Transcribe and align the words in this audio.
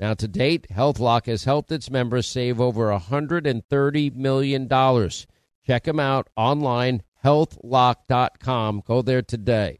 Now, 0.00 0.14
to 0.14 0.26
date, 0.26 0.66
HealthLock 0.72 1.26
has 1.26 1.44
helped 1.44 1.70
its 1.70 1.90
members 1.90 2.26
save 2.26 2.60
over 2.60 2.86
$130 2.88 4.14
million. 4.16 4.68
Check 5.66 5.84
them 5.84 6.00
out 6.00 6.28
online, 6.36 7.02
healthlock.com. 7.24 8.82
Go 8.86 9.02
there 9.02 9.22
today. 9.22 9.78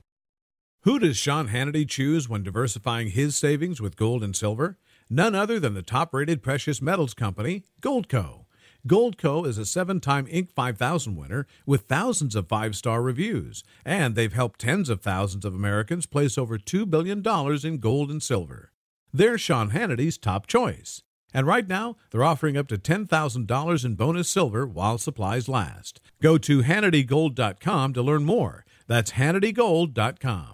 Who 0.82 0.98
does 0.98 1.16
Sean 1.16 1.48
Hannity 1.48 1.88
choose 1.88 2.28
when 2.28 2.42
diversifying 2.42 3.08
his 3.08 3.36
savings 3.36 3.80
with 3.80 3.96
gold 3.96 4.22
and 4.22 4.36
silver? 4.36 4.78
None 5.10 5.34
other 5.34 5.58
than 5.58 5.74
the 5.74 5.82
top 5.82 6.14
rated 6.14 6.42
precious 6.42 6.80
metals 6.80 7.14
company, 7.14 7.64
Goldco. 7.80 8.44
Goldco 8.86 9.46
is 9.46 9.56
a 9.56 9.64
seven 9.64 9.98
time 9.98 10.26
Inc. 10.26 10.52
5000 10.52 11.16
winner 11.16 11.46
with 11.64 11.82
thousands 11.82 12.36
of 12.36 12.48
five 12.48 12.76
star 12.76 13.00
reviews, 13.00 13.64
and 13.82 14.14
they've 14.14 14.32
helped 14.34 14.60
tens 14.60 14.90
of 14.90 15.00
thousands 15.00 15.46
of 15.46 15.54
Americans 15.54 16.04
place 16.04 16.36
over 16.36 16.58
$2 16.58 16.88
billion 16.90 17.22
in 17.64 17.78
gold 17.78 18.10
and 18.10 18.22
silver. 18.22 18.73
They're 19.16 19.38
Sean 19.38 19.70
Hannity's 19.70 20.18
top 20.18 20.48
choice. 20.48 21.04
And 21.32 21.46
right 21.46 21.68
now, 21.68 21.94
they're 22.10 22.24
offering 22.24 22.56
up 22.56 22.66
to 22.66 22.76
$10,000 22.76 23.84
in 23.84 23.94
bonus 23.94 24.28
silver 24.28 24.66
while 24.66 24.98
supplies 24.98 25.48
last. 25.48 26.00
Go 26.20 26.36
to 26.38 26.62
HannityGold.com 26.62 27.92
to 27.92 28.02
learn 28.02 28.24
more. 28.24 28.64
That's 28.88 29.12
HannityGold.com. 29.12 30.53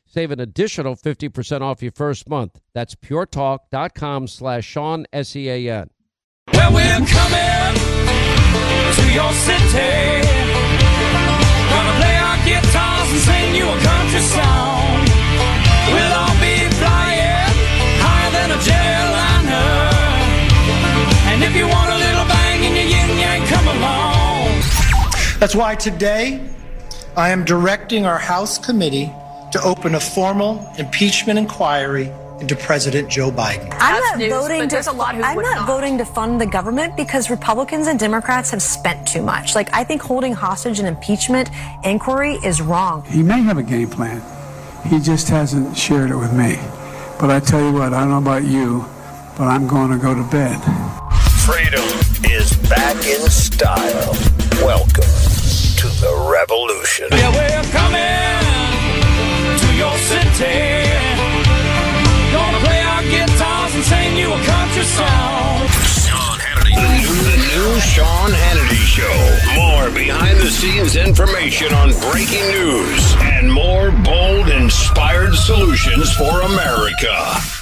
Save 0.13 0.31
an 0.31 0.41
additional 0.41 0.97
50% 0.97 1.61
off 1.61 1.81
your 1.81 1.93
first 1.93 2.27
month. 2.27 2.59
That's 2.73 2.95
puretalk.com 2.95 4.27
slash 4.27 4.65
Sean, 4.65 5.05
S-E-A-N. 5.13 5.89
Well, 6.51 6.73
we're 6.73 6.83
coming 6.83 7.75
to 8.91 9.03
your 9.13 9.31
city. 9.31 10.27
Gonna 11.71 11.95
play 11.95 12.15
our 12.19 12.35
guitars 12.43 13.07
and 13.07 13.21
sing 13.23 13.55
you 13.55 13.63
a 13.63 13.77
country 13.79 14.19
song. 14.19 14.99
We'll 15.95 16.11
all 16.11 16.35
be 16.43 16.59
flying 16.75 17.55
higher 18.03 18.31
than 18.35 18.51
a 18.51 18.59
jetliner. 18.67 19.95
And 21.31 21.41
if 21.41 21.55
you 21.55 21.69
want 21.69 21.89
a 21.89 21.95
little 21.95 22.25
bang 22.25 22.65
in 22.65 22.75
your 22.75 22.83
yin 22.83 23.17
yang, 23.17 23.47
come 23.47 23.65
along. 23.65 24.59
That's 25.39 25.55
why 25.55 25.75
today 25.75 26.45
I 27.15 27.29
am 27.29 27.45
directing 27.45 28.05
our 28.05 28.19
House 28.19 28.57
committee 28.57 29.09
to 29.51 29.61
open 29.63 29.95
a 29.95 29.99
formal 29.99 30.67
impeachment 30.77 31.37
inquiry 31.37 32.11
into 32.39 32.55
President 32.55 33.07
Joe 33.09 33.29
Biden. 33.31 33.69
I'm 33.79 34.01
not 34.01 34.17
news, 34.17 34.31
voting 34.33 34.67
to. 34.67 34.91
a 34.91 34.93
lot 34.93 35.15
who 35.15 35.21
I'm 35.21 35.35
not, 35.35 35.55
not. 35.57 35.67
voting 35.67 35.97
to 35.99 36.05
fund 36.05 36.41
the 36.41 36.47
government 36.47 36.97
because 36.97 37.29
Republicans 37.29 37.87
and 37.87 37.99
Democrats 37.99 38.49
have 38.51 38.61
spent 38.61 39.07
too 39.07 39.21
much. 39.21 39.53
Like 39.53 39.69
I 39.73 39.83
think 39.83 40.01
holding 40.01 40.33
hostage 40.33 40.79
an 40.79 40.87
impeachment 40.87 41.49
inquiry 41.83 42.35
is 42.43 42.61
wrong. 42.61 43.03
He 43.05 43.21
may 43.21 43.41
have 43.41 43.57
a 43.57 43.63
game 43.63 43.89
plan. 43.89 44.21
He 44.87 44.99
just 44.99 45.29
hasn't 45.29 45.77
shared 45.77 46.09
it 46.09 46.15
with 46.15 46.33
me. 46.33 46.55
But 47.19 47.29
I 47.29 47.39
tell 47.39 47.61
you 47.61 47.71
what, 47.71 47.93
I 47.93 47.99
don't 47.99 48.09
know 48.09 48.17
about 48.17 48.43
you, 48.43 48.83
but 49.37 49.43
I'm 49.43 49.67
going 49.67 49.91
to 49.91 49.97
go 49.97 50.15
to 50.15 50.23
bed. 50.31 50.59
Freedom 51.45 51.83
is 52.23 52.55
back 52.67 52.95
in 53.05 53.21
style. 53.29 54.13
Welcome 54.65 55.03
to 55.77 55.87
the 56.01 56.29
revolution. 56.31 57.09
Yeah, 57.11 57.29
we're 57.29 57.71
coming 57.71 57.91
to 57.91 58.41
your 58.41 58.50
city. 60.35 60.87
Gonna 62.31 62.59
play 62.65 62.81
our 62.81 63.03
guitars 63.03 63.75
and 63.75 63.83
sing 63.83 64.17
you 64.17 64.33
a 64.33 64.41
country 64.43 64.83
song. 64.83 65.67
The 67.21 67.37
new 67.37 67.79
Sean 67.81 68.31
Hannity 68.31 68.83
Show. 68.95 69.17
More 69.55 69.89
behind 69.91 70.39
the 70.39 70.49
scenes 70.49 70.95
information 70.95 71.73
on 71.73 71.91
breaking 72.11 72.45
news 72.51 73.15
and 73.21 73.51
more 73.51 73.91
bold, 73.91 74.49
inspired 74.49 75.35
solutions 75.35 76.11
for 76.13 76.41
America. 76.41 77.60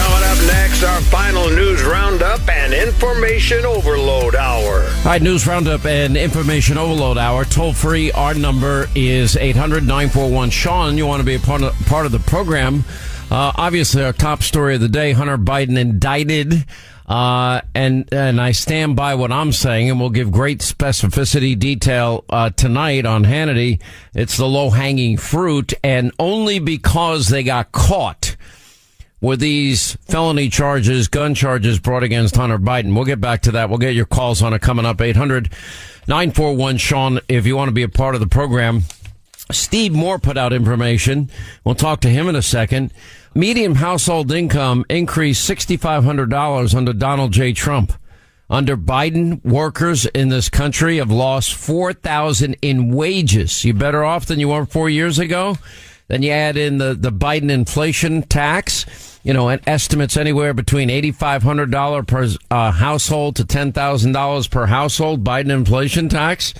Coming 0.00 0.24
up 0.24 0.38
next, 0.46 0.82
our 0.82 1.00
final 1.02 1.50
news 1.50 1.82
roundup 1.82 2.48
and 2.48 2.72
information 2.72 3.66
overload 3.66 4.34
hour. 4.34 4.80
All 4.80 5.04
right, 5.04 5.20
News 5.20 5.46
Roundup 5.46 5.84
and 5.84 6.16
Information 6.16 6.78
Overload 6.78 7.18
Hour. 7.18 7.44
Toll 7.44 7.74
free, 7.74 8.10
our 8.12 8.32
number 8.32 8.86
is 8.94 9.36
800 9.36 9.82
941 9.82 10.48
Sean. 10.48 10.96
You 10.96 11.06
want 11.06 11.20
to 11.20 11.26
be 11.26 11.34
a 11.34 11.38
part 11.38 11.60
of, 11.62 11.74
part 11.84 12.06
of 12.06 12.12
the 12.12 12.18
program. 12.18 12.82
Uh, 13.30 13.52
obviously, 13.56 14.02
our 14.02 14.14
top 14.14 14.42
story 14.42 14.76
of 14.76 14.80
the 14.80 14.88
day 14.88 15.12
Hunter 15.12 15.36
Biden 15.36 15.78
indicted. 15.78 16.64
Uh, 17.06 17.60
and, 17.74 18.10
and 18.10 18.40
I 18.40 18.52
stand 18.52 18.96
by 18.96 19.16
what 19.16 19.30
I'm 19.30 19.52
saying, 19.52 19.90
and 19.90 20.00
we'll 20.00 20.08
give 20.08 20.32
great 20.32 20.60
specificity 20.60 21.58
detail, 21.58 22.24
uh, 22.30 22.48
tonight 22.48 23.04
on 23.04 23.24
Hannity. 23.24 23.82
It's 24.14 24.38
the 24.38 24.48
low 24.48 24.70
hanging 24.70 25.18
fruit, 25.18 25.74
and 25.84 26.10
only 26.18 26.58
because 26.58 27.28
they 27.28 27.42
got 27.42 27.70
caught 27.72 28.36
were 29.20 29.36
these 29.36 29.96
felony 30.06 30.48
charges, 30.48 31.08
gun 31.08 31.34
charges 31.34 31.78
brought 31.78 32.02
against 32.02 32.36
Hunter 32.36 32.58
Biden. 32.58 32.94
We'll 32.94 33.04
get 33.04 33.20
back 33.20 33.42
to 33.42 33.52
that. 33.52 33.68
We'll 33.68 33.78
get 33.78 33.94
your 33.94 34.06
calls 34.06 34.42
on 34.42 34.54
it 34.54 34.62
coming 34.62 34.86
up 34.86 35.00
800 35.00 35.50
941 36.06 36.76
Sean 36.78 37.20
if 37.28 37.46
you 37.46 37.56
want 37.56 37.68
to 37.68 37.72
be 37.72 37.82
a 37.82 37.88
part 37.88 38.14
of 38.14 38.20
the 38.20 38.26
program. 38.26 38.82
Steve 39.52 39.92
Moore 39.92 40.18
put 40.18 40.36
out 40.36 40.52
information. 40.52 41.30
We'll 41.64 41.74
talk 41.74 42.00
to 42.00 42.08
him 42.08 42.28
in 42.28 42.36
a 42.36 42.42
second. 42.42 42.92
Medium 43.34 43.76
household 43.76 44.32
income 44.32 44.84
increased 44.88 45.48
$6,500 45.48 46.74
under 46.74 46.92
Donald 46.92 47.32
J. 47.32 47.52
Trump. 47.52 47.92
Under 48.48 48.76
Biden, 48.76 49.44
workers 49.44 50.06
in 50.06 50.28
this 50.28 50.48
country 50.48 50.96
have 50.96 51.10
lost 51.12 51.54
4,000 51.54 52.56
in 52.60 52.92
wages. 52.92 53.64
You 53.64 53.74
better 53.74 54.04
off 54.04 54.26
than 54.26 54.40
you 54.40 54.48
were 54.48 54.66
four 54.66 54.90
years 54.90 55.20
ago. 55.20 55.56
Then 56.10 56.22
you 56.22 56.32
add 56.32 56.56
in 56.56 56.78
the, 56.78 56.94
the 56.94 57.12
Biden 57.12 57.52
inflation 57.52 58.24
tax, 58.24 59.20
you 59.22 59.32
know, 59.32 59.48
and 59.48 59.62
estimates 59.68 60.16
anywhere 60.16 60.52
between 60.52 60.88
$8,500 60.88 62.06
per 62.08 62.28
uh, 62.50 62.72
household 62.72 63.36
to 63.36 63.44
$10,000 63.44 64.50
per 64.50 64.66
household 64.66 65.22
Biden 65.22 65.50
inflation 65.50 66.08
tax. 66.08 66.52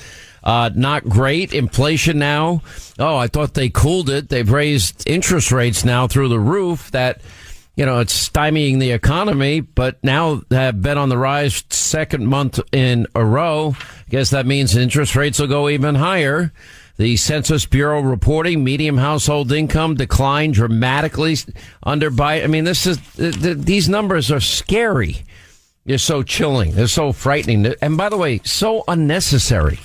Uh, 0.44 0.71
not 0.77 1.03
great. 1.03 1.53
Inflation 1.53 2.21
now. 2.21 2.62
Oh, 3.00 3.16
I 3.16 3.27
thought 3.27 3.55
they 3.55 3.71
cooled 3.71 4.09
it. 4.09 4.28
They've 4.28 4.49
raised 4.49 5.03
interest 5.05 5.50
rates 5.50 5.84
now 5.84 6.06
through 6.06 6.28
the 6.28 6.38
roof 6.38 6.93
that, 6.93 7.21
you 7.75 7.84
know, 7.84 7.99
it's 7.99 8.28
stymieing 8.28 8.78
the 8.78 8.93
economy, 8.93 9.62
but 9.62 9.99
now 10.05 10.43
have 10.53 10.81
been 10.81 10.97
on 10.97 11.09
the 11.09 11.19
rise 11.19 11.65
second 11.71 12.25
month 12.25 12.61
in 12.71 13.09
a 13.17 13.25
row. 13.25 13.75
I 13.81 14.11
Guess 14.11 14.31
that 14.31 14.47
means 14.47 14.77
interest 14.77 15.17
rates 15.17 15.41
will 15.41 15.49
go 15.49 15.69
even 15.69 15.97
higher. 15.97 16.53
The 17.00 17.16
Census 17.16 17.64
Bureau 17.64 18.02
reporting 18.02 18.62
medium 18.62 18.99
household 18.99 19.50
income 19.52 19.94
declined 19.94 20.52
dramatically 20.52 21.35
under 21.82 22.11
Biden. 22.11 22.44
I 22.44 22.47
mean, 22.47 22.64
this 22.64 22.87
is 22.87 22.99
th- 23.17 23.41
th- 23.41 23.56
these 23.56 23.88
numbers 23.88 24.31
are 24.31 24.38
scary. 24.38 25.23
They're 25.87 25.97
so 25.97 26.23
chilling. 26.23 26.73
They're 26.73 26.88
so 26.88 27.12
frightening. 27.12 27.64
And 27.81 27.97
by 27.97 28.11
the 28.11 28.19
way, 28.19 28.43
so 28.44 28.85
unnecessary. 28.87 29.81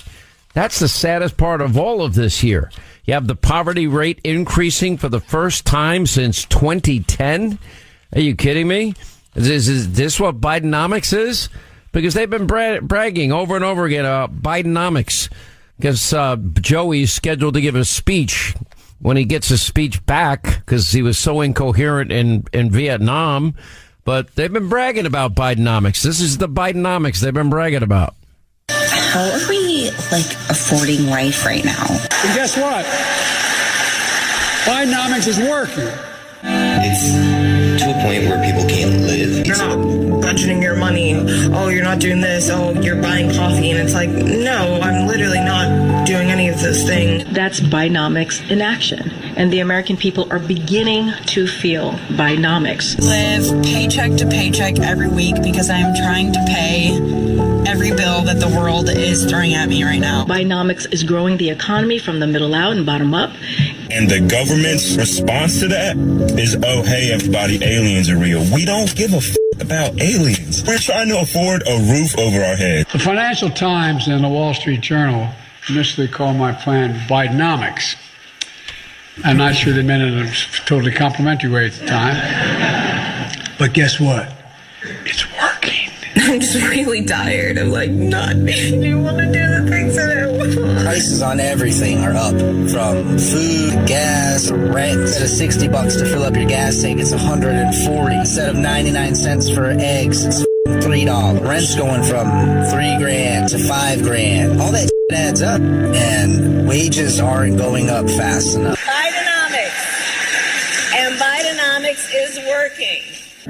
That's 0.54 0.80
the 0.80 0.90
saddest 0.90 1.38
part 1.38 1.62
of 1.62 1.78
all 1.78 2.02
of 2.02 2.16
this 2.16 2.40
here. 2.42 2.70
You 3.06 3.14
have 3.14 3.28
the 3.28 3.36
poverty 3.38 3.88
rate 3.88 4.20
increasing 4.26 4.98
for 4.98 5.08
the 5.08 5.22
first 5.22 5.66
time 5.66 6.08
since 6.08 6.44
2010. 6.44 7.58
Are 8.14 8.20
you 8.20 8.36
kidding 8.36 8.68
me? 8.68 8.94
Is, 9.36 9.70
is 9.70 9.94
this 9.94 10.20
what 10.20 10.42
Bidenomics 10.42 11.18
is? 11.18 11.48
Because 11.94 12.14
they've 12.14 12.30
been 12.30 12.46
bra- 12.46 12.82
bragging 12.82 13.32
over 13.32 13.56
and 13.56 13.64
over 13.64 13.86
again 13.86 14.04
about 14.04 14.42
Bidenomics. 14.42 15.30
Because 15.77 16.13
uh, 16.13 16.38
Joey's 16.62 17.12
scheduled 17.12 17.56
to 17.56 17.62
give 17.62 17.75
a 17.75 17.86
speech 17.86 18.56
when 19.00 19.18
he 19.18 19.25
gets 19.25 19.50
his 19.50 19.62
speech 19.62 20.06
back 20.06 20.44
because 20.44 20.92
he 20.92 21.01
was 21.01 21.18
so 21.18 21.42
incoherent 21.42 22.12
in, 22.12 22.45
in 22.54 22.72
Vietnam. 22.72 23.56
But 24.04 24.36
they've 24.36 24.51
been 24.51 24.69
bragging 24.69 25.06
about 25.06 25.36
Bidenomics. 25.36 26.01
This 26.01 26.22
is 26.22 26.38
the 26.38 26.48
Bidenomics 26.48 27.19
they've 27.19 27.33
been 27.33 27.50
bragging 27.50 27.83
about. 27.83 28.16
how 28.69 29.24
are 29.24 29.50
we 29.50 29.89
like 30.12 30.31
affording 30.50 31.07
life 31.07 31.45
right 31.45 31.66
now? 31.66 31.86
And 31.89 32.36
guess 32.36 32.56
what? 32.56 32.86
Bidenomics 34.66 35.27
is 35.27 35.38
working. 35.39 35.88
It's 36.44 37.12
to 37.83 37.89
a 37.89 37.94
point 38.04 38.24
where 38.30 38.44
people 38.44 38.68
can't 38.69 39.01
live. 39.01 39.15
You're 41.10 41.24
not 41.24 41.28
budgeting 41.28 41.42
your 41.42 41.50
money. 41.50 41.56
Oh, 41.56 41.69
you're 41.69 41.84
not 41.84 42.00
doing 42.00 42.22
this. 42.22 42.50
Oh, 42.50 42.74
you're 42.81 43.02
buying 43.02 43.30
coffee. 43.31 43.72
And 43.72 43.80
it's 43.80 43.94
like, 43.94 44.10
no, 44.10 44.80
I'm 44.81 45.07
literally 45.07 45.40
not 45.40 46.06
doing 46.06 46.30
any 46.30 46.50
of 46.50 46.60
those 46.62 46.84
things. 46.84 47.25
That's 47.34 47.60
Bidenomics 47.60 48.50
in 48.50 48.62
action. 48.62 49.12
And 49.38 49.52
the 49.52 49.60
American 49.60 49.98
people 49.98 50.31
are 50.31 50.40
beginning 50.40 51.12
to 51.28 51.48
feel 51.48 51.92
Bidenomics. 51.92 53.00
Live 53.02 53.63
paycheck 53.63 54.16
to 54.18 54.28
paycheck 54.28 54.80
every 54.80 55.10
week 55.10 55.42
because 55.44 55.69
I 55.69 55.78
am 55.78 55.96
trying 55.96 56.31
to 56.34 56.40
pay 56.48 56.92
every 57.68 57.92
bill 57.92 58.22
that 58.24 58.40
the 58.40 58.48
world 58.48 58.90
is 58.90 59.25
throwing 59.25 59.54
at 59.54 59.68
me 59.68 59.84
right 59.84 60.00
now. 60.00 60.24
Bidenomics 60.25 60.92
is 60.94 61.04
growing 61.04 61.38
the 61.38 61.50
economy 61.50 62.00
from 62.00 62.19
the 62.19 62.28
middle 62.28 62.54
out 62.54 62.72
and 62.74 62.86
bottom 62.86 63.13
up. 63.13 63.31
And 63.92 64.10
the 64.10 64.19
government's 64.19 64.96
response 64.96 65.60
to 65.60 65.68
that 65.69 65.98
is, 66.40 66.56
oh, 66.63 66.84
hey, 66.84 67.12
everybody, 67.12 67.63
aliens 67.63 68.10
are 68.10 68.18
real. 68.18 68.44
We 68.54 68.66
don't 68.66 68.94
give 68.96 69.13
a 69.13 69.18
f- 69.18 69.35
about 69.62 70.00
aliens. 70.02 70.63
We're 70.66 70.78
trying 70.78 71.10
to 71.10 71.19
afford 71.19 71.63
a 71.68 71.78
roof 71.80 72.18
over 72.18 72.44
our 72.44 72.56
head. 72.56 72.88
The 72.92 73.00
Financial 73.00 73.50
Times 73.50 74.07
and 74.07 74.24
the 74.24 74.30
Wall 74.30 74.54
Street 74.54 74.81
Journal 74.81 75.30
initially 75.69 76.07
called 76.07 76.38
my 76.38 76.52
plan 76.52 76.94
Bidenomics. 77.07 77.96
I'm 79.24 79.38
not 79.38 79.56
sure 79.56 79.74
they 79.74 79.81
meant 79.81 80.04
it 80.04 80.13
in 80.13 80.28
a 80.28 80.31
totally 80.66 80.92
complimentary 80.92 81.50
way 81.50 81.68
at 81.68 81.74
the 81.74 81.86
time. 81.86 83.31
But 83.57 83.74
guess 83.74 84.00
what? 84.00 84.35
I'm 86.27 86.39
just 86.39 86.56
really 86.69 87.06
tired 87.06 87.57
of 87.60 87.68
like 87.68 87.92
not 87.92 88.44
being 88.44 88.83
able 88.83 89.16
to 89.16 89.25
do 89.25 89.62
the 89.62 89.68
things 89.69 89.95
that 89.95 90.18
I 90.18 90.27
want. 90.27 90.83
Prices 90.83 91.22
on 91.22 91.39
everything 91.39 92.00
are 92.00 92.13
up 92.13 92.33
from 92.72 93.18
food, 93.19 93.88
gas, 93.88 94.50
rent. 94.50 95.01
Instead 95.01 95.22
of 95.24 95.30
60 95.30 95.68
bucks 95.68 95.95
to 95.98 96.06
fill 96.06 96.24
up 96.24 96.36
your 96.36 96.48
gas 96.48 96.81
tank, 96.81 97.00
it's 97.00 97.12
140. 97.12 98.16
Instead 98.16 98.50
of 98.50 98.56
99 98.56 99.16
cents 99.16 99.50
for 99.50 99.66
eggs, 99.77 100.25
it's 100.25 100.44
three 100.83 101.06
dollars. 101.06 101.42
Rent's 101.42 101.75
going 101.75 102.04
from 102.04 102.27
three 102.72 102.98
grand 102.98 103.50
to 103.50 103.60
five 103.60 104.01
grand. 104.01 104.60
All 104.60 104.72
that 104.72 104.89
adds 105.12 105.44
up, 105.44 105.62
and 105.62 106.68
wages 106.68 107.19
aren't 107.19 107.57
going 107.57 107.89
up 107.89 108.10
fast 108.10 108.57
enough. 108.57 108.75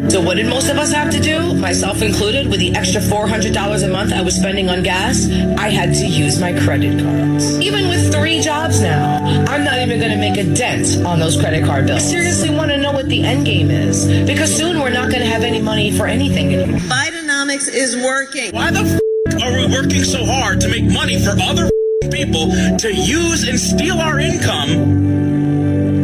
So 0.10 0.22
what 0.22 0.36
did 0.38 0.48
most 0.48 0.70
of 0.70 0.78
us 0.78 0.94
have 0.94 1.12
to 1.12 1.20
do, 1.20 1.54
myself 1.56 2.02
included, 2.02 2.48
with 2.48 2.60
the 2.60 2.74
extra 2.74 3.02
$400 3.02 3.84
a 3.84 3.88
month 3.90 4.14
I 4.14 4.22
was 4.22 4.36
spending 4.36 4.70
on 4.70 4.82
gas? 4.84 5.30
I 5.58 5.70
had 5.70 5.94
to 5.96 6.06
use 6.08 6.40
my 6.40 6.54
credit 6.54 7.02
cards. 7.02 7.60
Even 7.60 7.90
with 7.90 8.14
three 8.14 8.40
jobs 8.40 8.82
now, 8.82 9.18
I'm 9.50 9.64
not 9.66 9.80
even 9.80 10.00
going 10.00 10.12
to 10.12 10.18
make 10.18 10.38
a 10.38 10.44
dent 10.54 11.06
on 11.06 11.20
those 11.20 11.38
credit 11.38 11.66
card 11.66 11.88
bills. 11.88 12.04
I 12.04 12.06
seriously 12.06 12.50
want 12.52 12.72
to 12.72 12.78
know 12.78 12.94
what 12.94 13.08
the 13.10 13.24
end 13.24 13.46
game 13.46 13.70
is 13.72 14.06
because 14.26 14.56
soon 14.56 14.80
we're 14.80 14.90
not 14.94 15.10
going 15.10 15.22
to 15.24 15.28
have 15.30 15.44
any 15.44 15.62
money 15.62 15.92
for 15.92 16.06
anything 16.08 16.54
anymore. 16.54 16.80
Bidenomics 16.82 17.68
is 17.68 17.98
working. 17.98 18.54
Why 18.54 18.72
the 18.72 18.82
f- 18.82 19.42
are 19.42 19.52
we 19.52 19.66
working 19.68 20.04
so 20.04 20.24
hard 20.26 20.62
to 20.62 20.70
make 20.70 20.86
money 20.86 21.20
for 21.20 21.32
other 21.42 21.70
f- 22.04 22.12
people 22.12 22.52
to 22.78 22.94
use 22.94 23.48
and 23.48 23.60
steal 23.60 24.00
our 24.00 24.20
income 24.20 25.35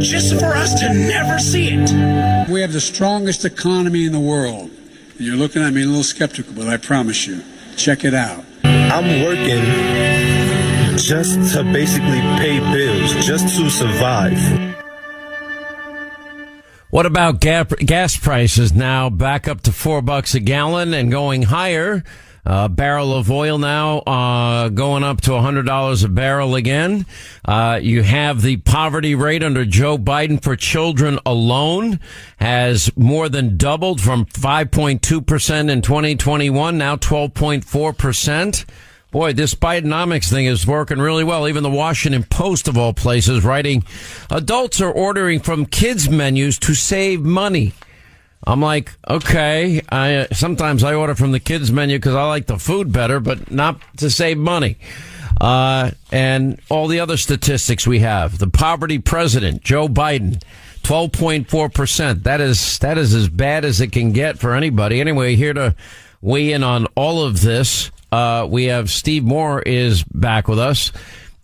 just 0.04 0.40
for 0.40 0.54
us 0.54 0.80
to 0.80 0.94
never 0.94 1.40
see 1.40 1.70
it? 1.72 2.50
We 2.50 2.62
have 2.62 2.74
the 2.74 2.82
strongest 2.82 3.46
economy 3.46 4.06
in 4.06 4.12
the 4.12 4.20
world. 4.20 4.72
And 5.18 5.28
you're 5.28 5.36
looking 5.36 5.62
at 5.62 5.74
me 5.74 5.84
a 5.84 5.86
little 5.86 6.04
skeptical, 6.04 6.54
but 6.54 6.68
I 6.68 6.78
promise 6.78 7.28
you, 7.28 7.44
check 7.78 8.04
it 8.04 8.14
out. 8.14 8.44
I'm 8.64 9.24
working 9.24 9.64
just 10.98 11.54
to 11.54 11.64
basically 11.64 12.20
pay 12.40 12.60
bills, 12.74 13.14
just 13.26 13.58
to 13.58 13.70
survive. 13.70 14.40
What 16.90 17.06
about 17.06 17.40
gas 17.40 18.18
prices 18.18 18.74
now 18.74 19.10
back 19.10 19.48
up 19.48 19.62
to 19.62 19.72
four 19.72 20.02
bucks 20.02 20.36
a 20.36 20.42
gallon 20.42 20.94
and 20.94 21.10
going 21.10 21.44
higher? 21.44 22.04
A 22.46 22.68
barrel 22.70 23.14
of 23.14 23.30
oil 23.30 23.60
now 23.60 24.00
uh, 24.00 24.70
going 24.70 25.04
up 25.04 25.22
to 25.22 25.32
$100 25.32 26.04
a 26.04 26.08
barrel 26.08 26.56
again. 26.56 27.06
Uh, 27.46 27.80
you 27.82 28.02
have 28.02 28.42
the 28.42 28.58
poverty 28.58 29.14
rate 29.14 29.44
under 29.44 29.64
Joe 29.64 29.98
Biden 29.98 30.42
for 30.42 30.56
children 30.56 31.20
alone 31.26 32.00
has 32.38 32.92
more 32.98 33.30
than 33.30 33.58
doubled 33.58 34.02
from 34.02 34.26
5.2% 34.26 35.70
in 35.70 35.82
2021, 35.82 36.78
now 36.78 36.96
12.4%. 36.96 38.66
Boy, 39.12 39.34
this 39.34 39.54
Bidenomics 39.54 40.30
thing 40.30 40.46
is 40.46 40.66
working 40.66 40.98
really 40.98 41.26
well. 41.26 41.48
Even 41.48 41.64
the 41.64 41.70
Washington 41.70 42.24
Post, 42.24 42.70
of 42.70 42.78
all 42.78 42.94
places, 42.94 43.44
writing 43.44 43.84
adults 44.30 44.80
are 44.80 44.92
ordering 44.92 45.42
from 45.42 45.66
kids' 45.66 46.10
menus 46.10 46.58
to 46.60 46.74
save 46.74 47.22
money. 47.22 47.74
I'm 48.46 48.62
like, 48.62 48.94
okay. 49.08 49.82
I 49.92 50.28
sometimes 50.32 50.84
I 50.84 50.96
order 50.96 51.16
from 51.16 51.32
the 51.32 51.40
kids' 51.40 51.72
menu 51.72 51.98
because 51.98 52.16
I 52.16 52.28
like 52.28 52.48
the 52.48 52.58
food 52.58 52.92
better, 52.92 53.20
but 53.20 53.52
not 53.52 53.80
to 53.98 54.10
save 54.10 54.38
money. 54.38 54.78
Uh, 55.40 55.92
and 56.12 56.60
all 56.70 56.88
the 56.88 57.00
other 57.00 57.18
statistics 57.18 57.88
we 57.88 58.00
have. 58.00 58.38
The 58.38 58.48
poverty 58.48 59.00
president, 59.00 59.64
Joe 59.64 59.88
Biden, 59.88 60.42
12.4 60.84 61.74
percent. 61.74 62.24
That 62.24 62.42
is 62.42 62.80
that 62.80 62.98
is 62.98 63.14
as 63.14 63.30
bad 63.30 63.66
as 63.66 63.82
it 63.82 63.92
can 63.92 64.12
get 64.12 64.40
for 64.40 64.54
anybody. 64.54 65.00
Anyway, 65.00 65.36
here 65.36 65.54
to 65.54 65.76
weigh 66.22 66.52
in 66.52 66.64
on 66.64 66.88
all 66.96 67.24
of 67.24 67.42
this. 67.42 67.92
Uh, 68.12 68.46
we 68.50 68.66
have 68.66 68.90
Steve 68.90 69.24
Moore 69.24 69.62
is 69.62 70.04
back 70.04 70.48
with 70.48 70.60
us. 70.60 70.92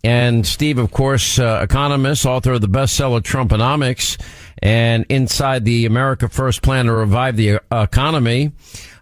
And 0.04 0.46
Steve, 0.46 0.78
of 0.78 0.90
course, 0.92 1.38
uh, 1.38 1.60
economist, 1.62 2.24
author 2.24 2.52
of 2.52 2.60
the 2.60 2.68
bestseller 2.68 3.20
Trumponomics, 3.20 4.20
and 4.62 5.04
inside 5.08 5.64
the 5.64 5.86
America 5.86 6.28
First 6.28 6.62
plan 6.62 6.86
to 6.86 6.92
revive 6.92 7.36
the 7.36 7.60
economy. 7.72 8.52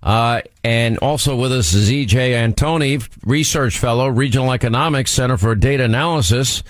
Uh, 0.02 0.40
and 0.62 0.98
also 0.98 1.36
with 1.36 1.52
us 1.52 1.74
is 1.74 1.90
EJ 1.90 2.32
Antoni, 2.32 3.06
research 3.24 3.78
fellow, 3.78 4.08
Regional 4.08 4.52
Economics 4.52 5.10
Center 5.10 5.36
for 5.36 5.54
Data 5.54 5.84
Analysis. 5.84 6.62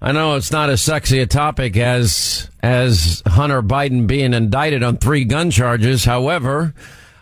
I 0.00 0.12
know 0.12 0.36
it's 0.36 0.52
not 0.52 0.70
as 0.70 0.80
sexy 0.80 1.18
a 1.20 1.26
topic 1.26 1.76
as 1.76 2.48
as 2.62 3.22
Hunter 3.26 3.62
Biden 3.62 4.06
being 4.06 4.32
indicted 4.32 4.82
on 4.82 4.96
three 4.96 5.24
gun 5.24 5.50
charges. 5.50 6.04
However, 6.04 6.72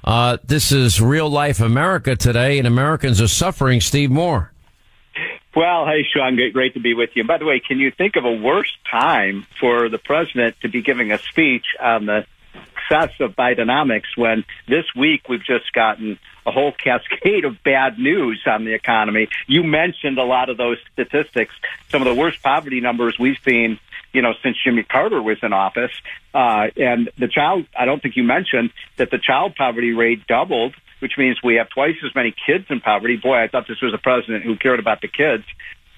uh, 0.04 0.36
this 0.44 0.72
is 0.72 1.00
real 1.00 1.28
life 1.28 1.60
America 1.60 2.16
today, 2.16 2.58
and 2.58 2.66
Americans 2.66 3.20
are 3.20 3.28
suffering. 3.28 3.80
Steve 3.80 4.10
Moore. 4.10 4.52
Well, 5.56 5.86
hey, 5.86 6.04
Sean, 6.12 6.36
great 6.52 6.74
to 6.74 6.80
be 6.80 6.92
with 6.92 7.10
you. 7.14 7.22
And 7.22 7.28
By 7.28 7.38
the 7.38 7.46
way, 7.46 7.60
can 7.66 7.78
you 7.78 7.90
think 7.90 8.16
of 8.16 8.26
a 8.26 8.30
worse 8.30 8.70
time 8.90 9.46
for 9.58 9.88
the 9.88 9.96
president 9.96 10.60
to 10.60 10.68
be 10.68 10.82
giving 10.82 11.12
a 11.12 11.18
speech 11.18 11.64
on 11.80 12.04
the 12.04 12.26
success 12.52 13.12
of 13.20 13.34
Bidenomics 13.34 14.16
when 14.16 14.44
this 14.68 14.84
week 14.94 15.30
we've 15.30 15.42
just 15.42 15.72
gotten 15.72 16.18
a 16.44 16.50
whole 16.50 16.72
cascade 16.72 17.46
of 17.46 17.62
bad 17.62 17.98
news 17.98 18.42
on 18.46 18.66
the 18.66 18.74
economy? 18.74 19.28
You 19.46 19.64
mentioned 19.64 20.18
a 20.18 20.24
lot 20.24 20.50
of 20.50 20.58
those 20.58 20.76
statistics, 20.92 21.54
some 21.88 22.02
of 22.02 22.06
the 22.06 22.20
worst 22.20 22.42
poverty 22.42 22.82
numbers 22.82 23.16
we've 23.18 23.38
seen 23.42 23.80
you 24.12 24.22
know, 24.22 24.32
since 24.42 24.56
Jimmy 24.64 24.82
Carter 24.82 25.20
was 25.20 25.36
in 25.42 25.52
office. 25.52 25.92
Uh, 26.32 26.68
and 26.76 27.10
the 27.18 27.28
child, 27.28 27.66
I 27.78 27.84
don't 27.84 28.02
think 28.02 28.16
you 28.16 28.24
mentioned 28.24 28.72
that 28.96 29.10
the 29.10 29.18
child 29.18 29.56
poverty 29.56 29.92
rate 29.92 30.26
doubled, 30.26 30.74
which 31.00 31.18
means 31.18 31.38
we 31.42 31.56
have 31.56 31.68
twice 31.68 31.96
as 32.04 32.14
many 32.14 32.34
kids 32.46 32.66
in 32.70 32.80
poverty. 32.80 33.16
Boy, 33.16 33.36
I 33.36 33.48
thought 33.48 33.66
this 33.68 33.80
was 33.80 33.94
a 33.94 33.98
president 33.98 34.44
who 34.44 34.56
cared 34.56 34.80
about 34.80 35.00
the 35.00 35.08
kids. 35.08 35.44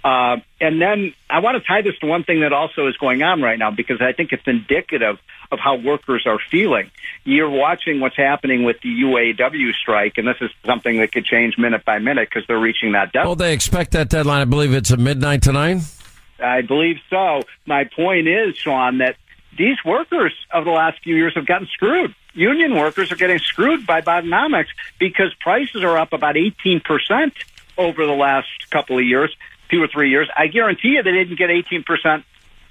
Uh, 0.04 0.36
and 0.60 0.80
then 0.80 1.12
I 1.28 1.40
want 1.40 1.60
to 1.60 1.66
tie 1.66 1.82
this 1.82 1.98
to 1.98 2.06
one 2.06 2.22
thing 2.22 2.40
that 2.40 2.52
also 2.52 2.86
is 2.86 2.96
going 2.96 3.22
on 3.22 3.42
right 3.42 3.58
now 3.58 3.70
because 3.70 4.00
I 4.00 4.12
think 4.12 4.32
it's 4.32 4.46
indicative 4.46 5.18
of 5.50 5.58
how 5.58 5.76
workers 5.76 6.24
are 6.26 6.38
feeling. 6.50 6.90
You're 7.24 7.50
watching 7.50 8.00
what's 8.00 8.16
happening 8.16 8.64
with 8.64 8.80
the 8.80 8.88
UAW 8.88 9.72
strike, 9.74 10.16
and 10.16 10.26
this 10.26 10.36
is 10.40 10.50
something 10.64 10.98
that 10.98 11.10
could 11.12 11.24
change 11.24 11.58
minute 11.58 11.84
by 11.84 11.98
minute 11.98 12.28
because 12.30 12.46
they're 12.46 12.58
reaching 12.58 12.92
that 12.92 13.12
deadline. 13.12 13.26
Well, 13.26 13.36
they 13.36 13.52
expect 13.52 13.90
that 13.92 14.08
deadline. 14.08 14.40
I 14.40 14.44
believe 14.44 14.72
it's 14.72 14.92
at 14.92 14.98
midnight 14.98 15.42
tonight. 15.42 15.82
I 16.38 16.62
believe 16.62 16.98
so. 17.10 17.42
My 17.66 17.84
point 17.84 18.28
is, 18.28 18.56
Sean, 18.56 18.98
that 18.98 19.16
these 19.56 19.76
workers 19.84 20.32
of 20.52 20.64
the 20.64 20.70
last 20.70 21.02
few 21.02 21.16
years 21.16 21.34
have 21.34 21.46
gotten 21.46 21.66
screwed. 21.66 22.14
Union 22.34 22.74
workers 22.74 23.10
are 23.10 23.16
getting 23.16 23.38
screwed 23.38 23.86
by 23.86 24.00
Bidenomics 24.00 24.68
because 24.98 25.34
prices 25.40 25.82
are 25.82 25.96
up 25.96 26.12
about 26.12 26.36
18% 26.36 27.32
over 27.76 28.06
the 28.06 28.12
last 28.12 28.48
couple 28.70 28.98
of 28.98 29.04
years, 29.04 29.34
two 29.70 29.82
or 29.82 29.88
three 29.88 30.10
years. 30.10 30.28
I 30.36 30.46
guarantee 30.48 30.88
you 30.88 31.02
they 31.02 31.12
didn't 31.12 31.36
get 31.36 31.50
18% 31.50 32.24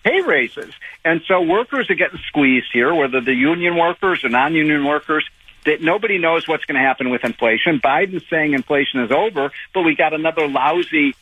pay 0.03 0.21
raises. 0.21 0.73
And 1.03 1.21
so 1.27 1.41
workers 1.41 1.89
are 1.89 1.95
getting 1.95 2.19
squeezed 2.27 2.67
here, 2.71 2.93
whether 2.93 3.21
the 3.21 3.33
union 3.33 3.75
workers 3.75 4.23
or 4.23 4.29
non-union 4.29 4.85
workers, 4.85 5.27
that 5.65 5.81
nobody 5.81 6.17
knows 6.17 6.47
what's 6.47 6.63
going 6.65 6.79
to 6.79 6.87
happen 6.87 7.09
with 7.09 7.25
inflation. 7.25 7.79
Biden's 7.79 8.23
saying 8.29 8.53
inflation 8.53 9.01
is 9.01 9.11
over, 9.11 9.51
but 9.73 9.81
we 9.81 9.95
got 9.95 10.13
another 10.13 10.47
lousy 10.47 11.13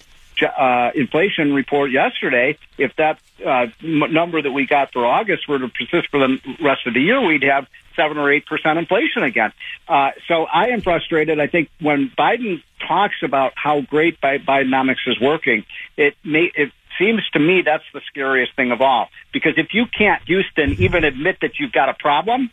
uh, 0.44 0.92
inflation 0.96 1.54
report 1.54 1.92
yesterday, 1.92 2.58
if 2.78 2.96
that 2.98 3.20
uh, 3.46 3.68
m- 3.84 4.14
number 4.14 4.42
that 4.42 4.52
we 4.52 4.66
got 4.66 4.92
for 4.94 5.06
August 5.06 5.48
were 5.48 5.60
to 5.60 5.68
persist 5.68 6.10
for 6.10 6.20
the 6.20 6.38
rest 6.62 6.88
of 6.88 6.94
the 6.94 7.02
year, 7.02 7.22
we'd 7.26 7.44
have 7.44 7.68
seven 7.96 8.18
or 8.18 8.32
eight 8.32 8.46
percent 8.46 8.78
inflation 8.78 9.24
again. 9.24 9.52
Uh, 9.88 10.12
so 10.28 10.46
I 10.46 10.70
am 10.70 10.82
frustrated. 10.82 11.40
I 11.40 11.48
think 11.48 11.70
when 11.80 12.12
Biden 12.18 12.62
talks 12.88 13.16
about 13.24 13.54
how 13.56 13.82
great 13.82 14.20
Bi- 14.22 14.40
Bidenomics 14.40 15.08
is 15.08 15.20
working, 15.20 15.66
it 15.98 16.16
may 16.24 16.52
it 16.56 16.72
seems 17.00 17.28
to 17.34 17.40
me 17.40 17.62
that's 17.62 17.84
the 17.94 18.02
scariest 18.08 18.56
thing 18.56 18.72
of 18.72 18.82
all. 18.82 19.10
Because 19.34 19.54
if 19.58 19.74
you 19.74 19.86
can't, 19.86 20.22
Houston, 20.28 20.76
even 20.80 21.04
admit 21.04 21.38
that 21.42 21.60
you've 21.60 21.72
got 21.72 21.90
a 21.90 21.94
problem, 21.94 22.52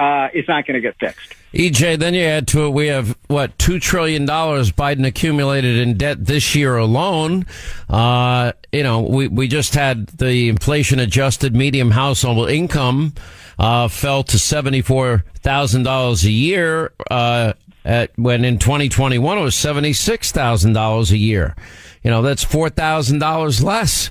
uh, 0.00 0.30
it's 0.32 0.48
not 0.48 0.66
going 0.66 0.74
to 0.74 0.80
get 0.80 0.96
fixed. 0.98 1.34
EJ, 1.52 1.98
then 1.98 2.14
you 2.14 2.22
add 2.22 2.48
to 2.48 2.66
it, 2.66 2.70
we 2.70 2.86
have 2.86 3.18
what 3.26 3.56
two 3.58 3.78
trillion 3.78 4.24
dollars 4.24 4.72
Biden 4.72 5.06
accumulated 5.06 5.76
in 5.76 5.98
debt 5.98 6.24
this 6.24 6.54
year 6.54 6.76
alone. 6.76 7.44
Uh, 7.88 8.52
you 8.72 8.82
know, 8.82 9.00
we 9.00 9.28
we 9.28 9.46
just 9.46 9.74
had 9.74 10.06
the 10.06 10.48
inflation 10.48 11.00
adjusted 11.00 11.54
medium 11.54 11.90
household 11.90 12.48
income 12.48 13.12
uh, 13.58 13.88
fell 13.88 14.22
to 14.24 14.38
seventy 14.38 14.80
four 14.80 15.24
thousand 15.40 15.82
dollars 15.82 16.24
a 16.24 16.30
year. 16.30 16.92
Uh, 17.10 17.52
at 17.82 18.10
when 18.18 18.44
in 18.44 18.58
2021 18.58 19.38
it 19.38 19.40
was 19.40 19.54
seventy 19.54 19.92
six 19.92 20.32
thousand 20.32 20.72
dollars 20.72 21.10
a 21.10 21.16
year. 21.16 21.56
You 22.02 22.10
know, 22.10 22.22
that's 22.22 22.44
four 22.44 22.70
thousand 22.70 23.18
dollars 23.18 23.62
less. 23.62 24.08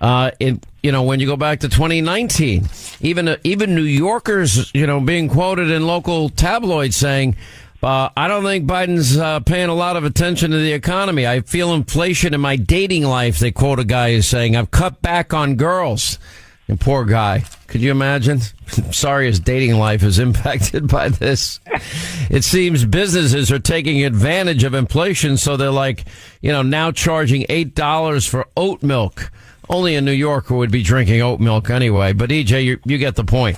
Uh, 0.00 0.30
you 0.40 0.92
know, 0.92 1.02
when 1.02 1.20
you 1.20 1.26
go 1.26 1.36
back 1.36 1.60
to 1.60 1.68
2019, 1.68 2.66
even, 3.00 3.28
uh, 3.28 3.36
even 3.44 3.74
New 3.74 3.82
Yorkers, 3.82 4.72
you 4.74 4.86
know, 4.86 5.00
being 5.00 5.28
quoted 5.28 5.70
in 5.70 5.86
local 5.86 6.30
tabloids 6.30 6.96
saying, 6.96 7.36
uh, 7.82 8.10
I 8.14 8.28
don't 8.28 8.44
think 8.44 8.66
Biden's 8.66 9.16
uh, 9.16 9.40
paying 9.40 9.68
a 9.68 9.74
lot 9.74 9.96
of 9.96 10.04
attention 10.04 10.50
to 10.50 10.58
the 10.58 10.72
economy. 10.72 11.26
I 11.26 11.40
feel 11.40 11.72
inflation 11.74 12.34
in 12.34 12.40
my 12.40 12.56
dating 12.56 13.04
life. 13.04 13.38
They 13.38 13.52
quote 13.52 13.78
a 13.78 13.84
guy 13.84 14.12
who's 14.12 14.26
saying, 14.26 14.54
I've 14.56 14.70
cut 14.70 15.00
back 15.00 15.32
on 15.32 15.56
girls. 15.56 16.18
And 16.68 16.78
poor 16.78 17.04
guy. 17.04 17.44
Could 17.66 17.80
you 17.80 17.90
imagine? 17.90 18.40
Sorry, 18.92 19.26
his 19.26 19.40
dating 19.40 19.76
life 19.76 20.02
is 20.02 20.18
impacted 20.20 20.88
by 20.88 21.08
this. 21.08 21.58
It 22.30 22.44
seems 22.44 22.84
businesses 22.84 23.50
are 23.50 23.58
taking 23.58 24.04
advantage 24.04 24.62
of 24.62 24.74
inflation, 24.74 25.36
so 25.36 25.56
they're 25.56 25.70
like, 25.70 26.04
you 26.42 26.52
know, 26.52 26.62
now 26.62 26.92
charging 26.92 27.42
$8 27.44 28.28
for 28.28 28.46
oat 28.56 28.82
milk. 28.82 29.32
Only 29.70 29.94
a 29.94 30.00
New 30.00 30.10
Yorker 30.10 30.54
would 30.56 30.72
be 30.72 30.82
drinking 30.82 31.22
oat 31.22 31.38
milk 31.38 31.70
anyway. 31.70 32.12
But 32.12 32.30
EJ, 32.30 32.64
you, 32.64 32.80
you 32.84 32.98
get 32.98 33.14
the 33.14 33.22
point. 33.22 33.56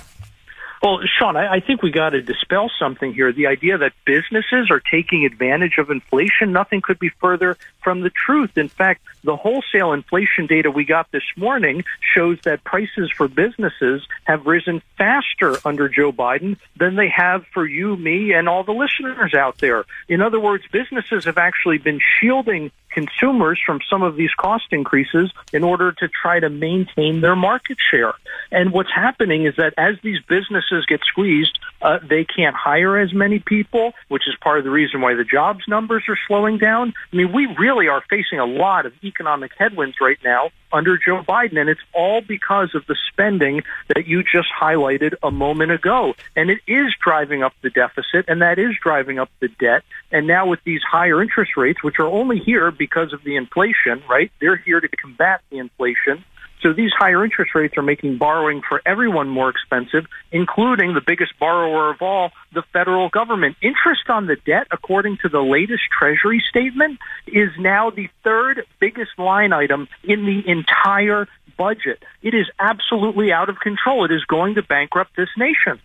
Well, 0.83 0.99
Sean, 1.17 1.35
I, 1.35 1.53
I 1.55 1.59
think 1.59 1.81
we 1.81 1.89
got 1.91 2.11
to 2.11 2.21
dispel 2.21 2.69
something 2.77 3.13
here. 3.13 3.31
The 3.31 3.47
idea 3.47 3.79
that 3.79 3.93
businesses 4.05 4.69
are 4.69 4.79
taking 4.79 5.25
advantage 5.25 5.79
of 5.79 5.89
inflation, 5.89 6.51
nothing 6.51 6.81
could 6.81 6.99
be 6.99 7.09
further 7.09 7.57
from 7.81 8.01
the 8.01 8.11
truth. 8.11 8.57
In 8.57 8.69
fact, 8.69 9.01
the 9.23 9.35
wholesale 9.35 9.93
inflation 9.93 10.47
data 10.47 10.69
we 10.69 10.85
got 10.85 11.11
this 11.11 11.23
morning 11.37 11.83
shows 12.13 12.37
that 12.43 12.63
prices 12.63 13.11
for 13.15 13.27
businesses 13.27 14.05
have 14.25 14.45
risen 14.45 14.81
faster 14.97 15.55
under 15.65 15.89
Joe 15.89 16.11
Biden 16.11 16.57
than 16.77 16.95
they 16.95 17.09
have 17.09 17.45
for 17.53 17.65
you, 17.65 17.95
me, 17.95 18.33
and 18.33 18.49
all 18.49 18.63
the 18.63 18.73
listeners 18.73 19.33
out 19.33 19.57
there. 19.59 19.85
In 20.07 20.21
other 20.21 20.39
words, 20.39 20.63
businesses 20.71 21.25
have 21.25 21.37
actually 21.37 21.77
been 21.77 21.99
shielding 22.19 22.71
consumers 22.93 23.59
from 23.65 23.79
some 23.89 24.03
of 24.03 24.15
these 24.15 24.33
cost 24.35 24.65
increases 24.71 25.31
in 25.51 25.63
order 25.63 25.91
to 25.91 26.07
try 26.07 26.39
to 26.39 26.49
maintain 26.49 27.21
their 27.21 27.35
market 27.35 27.77
share. 27.91 28.13
And 28.51 28.71
what's 28.71 28.91
happening 28.93 29.45
is 29.45 29.55
that 29.57 29.73
as 29.77 29.95
these 30.03 30.19
businesses 30.27 30.85
get 30.85 31.01
squeezed, 31.03 31.57
uh, 31.81 31.99
they 32.07 32.23
can't 32.23 32.55
hire 32.55 32.97
as 32.97 33.13
many 33.13 33.39
people, 33.39 33.93
which 34.07 34.27
is 34.27 34.35
part 34.41 34.59
of 34.59 34.63
the 34.63 34.69
reason 34.69 35.01
why 35.01 35.15
the 35.15 35.23
jobs 35.23 35.67
numbers 35.67 36.03
are 36.07 36.17
slowing 36.27 36.57
down. 36.57 36.93
I 37.11 37.15
mean, 37.15 37.33
we 37.33 37.47
really 37.57 37.87
are 37.87 38.03
facing 38.09 38.39
a 38.39 38.45
lot 38.45 38.85
of 38.85 38.93
economic 39.13 39.51
headwinds 39.57 39.97
right 40.01 40.17
now 40.23 40.49
under 40.71 40.97
Joe 40.97 41.21
Biden, 41.27 41.59
and 41.59 41.69
it's 41.69 41.81
all 41.93 42.21
because 42.21 42.73
of 42.73 42.85
the 42.87 42.97
spending 43.11 43.61
that 43.93 44.07
you 44.07 44.23
just 44.23 44.49
highlighted 44.59 45.13
a 45.21 45.29
moment 45.29 45.71
ago. 45.71 46.15
And 46.35 46.49
it 46.49 46.59
is 46.67 46.93
driving 47.01 47.43
up 47.43 47.53
the 47.61 47.69
deficit, 47.69 48.25
and 48.27 48.41
that 48.41 48.57
is 48.57 48.71
driving 48.81 49.19
up 49.19 49.29
the 49.39 49.49
debt. 49.49 49.83
And 50.11 50.25
now 50.25 50.47
with 50.47 50.59
these 50.63 50.81
higher 50.81 51.21
interest 51.21 51.51
rates, 51.55 51.83
which 51.83 51.99
are 51.99 52.07
only 52.07 52.39
here 52.39 52.71
because 52.71 53.13
of 53.13 53.23
the 53.23 53.35
inflation, 53.35 54.01
right? 54.09 54.31
They're 54.41 54.57
here 54.57 54.81
to 54.81 54.87
combat 54.87 55.41
the 55.51 55.59
inflation. 55.59 56.25
So 56.63 56.71
these 56.71 56.91
higher 56.97 57.25
interest 57.25 57.53
rates 57.53 57.77
are 57.77 57.83
making 57.83 58.17
borrowing 58.17 58.61
for 58.67 58.81
everyone 58.85 59.27
more 59.27 59.49
expensive, 59.49 60.05
including 60.31 60.93
the 60.93 61.01
biggest 61.05 61.37
borrower 61.37 61.91
of 61.91 62.01
all, 62.01 62.31
the 62.53 62.63
federal 62.71 63.09
government. 63.09 63.57
Interest 63.61 64.09
on 64.09 64.27
the 64.27 64.37
debt, 64.37 64.67
according 64.71 65.17
to 65.23 65.29
the 65.29 65.41
latest 65.41 65.83
Treasury 65.97 66.41
statement, 66.49 66.99
is 67.27 67.49
now 67.59 67.89
the 67.89 68.07
third 68.23 68.65
biggest 68.79 69.11
line 69.17 69.51
item 69.51 69.89
in 70.05 70.25
the 70.25 70.49
entire 70.49 71.27
budget. 71.57 72.01
It 72.21 72.33
is 72.33 72.47
absolutely 72.59 73.33
out 73.33 73.49
of 73.49 73.59
control. 73.59 74.05
It 74.05 74.11
is 74.11 74.23
going 74.23 74.55
to 74.55 74.63
bankrupt 74.63 75.17
this 75.17 75.29
nation. 75.37 75.81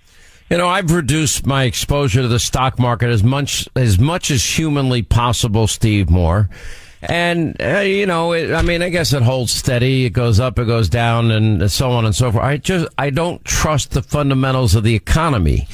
You 0.49 0.58
know, 0.58 0.68
I've 0.68 0.92
reduced 0.92 1.44
my 1.44 1.64
exposure 1.64 2.23
to 2.23 2.28
the 2.28 2.38
stock 2.38 2.78
market 2.78 3.11
as 3.11 3.25
much 3.25 3.68
as 3.75 3.99
much 3.99 4.30
as 4.30 4.42
humanly 4.42 5.02
possible, 5.02 5.66
Steve 5.66 6.08
Moore. 6.08 6.49
And, 7.00 7.61
uh, 7.61 7.78
you 7.81 8.07
know, 8.07 8.33
it, 8.33 8.52
I 8.52 8.62
mean, 8.62 8.83
I 8.83 8.88
guess 8.88 9.12
it 9.12 9.23
holds 9.23 9.52
steady. 9.52 10.07
It 10.07 10.11
goes 10.11 10.40
up, 10.40 10.59
it 10.59 10.67
goes 10.67 10.88
down, 10.88 11.31
and 11.31 11.71
so 11.71 11.93
on 11.93 12.05
and 12.05 12.14
so 12.14 12.33
forth. 12.33 12.45
I 12.45 12.57
just, 12.57 12.88
I 12.99 13.11
don't 13.11 13.45
trust 13.45 13.93
the 13.93 14.02
fundamentals 14.02 14.75
of 14.75 14.83
the 14.83 14.95
economy. 14.95 15.69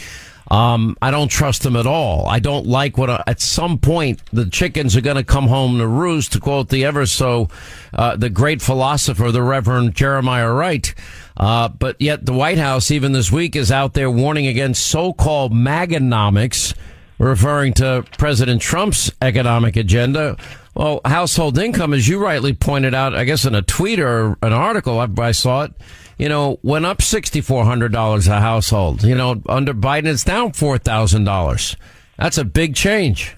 Um, 0.50 0.98
I 1.00 1.10
don't 1.10 1.28
trust 1.28 1.62
them 1.62 1.74
at 1.74 1.86
all. 1.86 2.28
I 2.28 2.38
don't 2.38 2.66
like 2.66 2.98
what, 2.98 3.08
uh, 3.08 3.24
at 3.26 3.40
some 3.40 3.78
point, 3.78 4.20
the 4.30 4.44
chickens 4.44 4.94
are 4.94 5.00
going 5.00 5.16
to 5.16 5.24
come 5.24 5.46
home 5.46 5.78
to 5.78 5.86
roost, 5.86 6.32
to 6.32 6.40
quote 6.40 6.68
the 6.68 6.84
ever 6.84 7.06
so, 7.06 7.48
uh, 7.94 8.16
the 8.16 8.28
great 8.28 8.60
philosopher, 8.60 9.32
the 9.32 9.42
Reverend 9.42 9.94
Jeremiah 9.94 10.52
Wright. 10.52 10.94
Uh, 11.38 11.68
but 11.68 11.98
yet 11.98 12.26
the 12.26 12.34
White 12.34 12.58
House, 12.58 12.90
even 12.90 13.12
this 13.12 13.32
week, 13.32 13.56
is 13.56 13.72
out 13.72 13.94
there 13.94 14.10
warning 14.10 14.46
against 14.46 14.86
so-called 14.86 15.52
Maganomics, 15.52 16.74
referring 17.18 17.72
to 17.74 18.04
President 18.18 18.60
Trump's 18.60 19.10
economic 19.22 19.76
agenda. 19.76 20.36
Well, 20.74 21.00
household 21.04 21.56
income, 21.56 21.94
as 21.94 22.08
you 22.08 22.18
rightly 22.18 22.52
pointed 22.52 22.94
out, 22.94 23.14
I 23.14 23.24
guess 23.24 23.44
in 23.44 23.54
a 23.54 23.62
tweet 23.62 24.00
or 24.00 24.36
an 24.42 24.52
article, 24.52 24.98
I, 24.98 25.08
I 25.18 25.30
saw 25.30 25.62
it, 25.62 25.72
you 26.18 26.28
know, 26.28 26.58
went 26.62 26.84
up 26.84 26.98
$6,400 26.98 28.28
a 28.28 28.40
household. 28.40 29.04
You 29.04 29.14
know, 29.14 29.40
under 29.48 29.72
Biden, 29.72 30.06
it's 30.06 30.24
down 30.24 30.50
$4,000. 30.50 31.76
That's 32.18 32.38
a 32.38 32.44
big 32.44 32.74
change. 32.74 33.36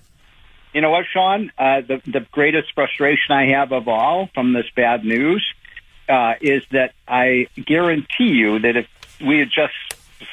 You 0.73 0.81
know 0.81 0.91
what, 0.91 1.05
Sean? 1.13 1.53
Uh, 1.59 1.83
the, 1.83 2.01
the 2.07 2.27
greatest 2.31 2.73
frustration 2.75 3.33
I 3.35 3.47
have 3.49 3.73
of 3.73 3.89
all 3.89 4.29
from 4.35 4.53
this 4.53 4.67
bad 4.75 5.05
news 5.05 5.45
uh, 6.09 6.35
is 6.41 6.63
that 6.71 6.95
I 7.07 7.49
guarantee 7.57 8.33
you 8.33 8.59
that 8.61 8.77
if 8.77 8.87
we 9.21 9.39
had 9.39 9.51
just 9.51 9.75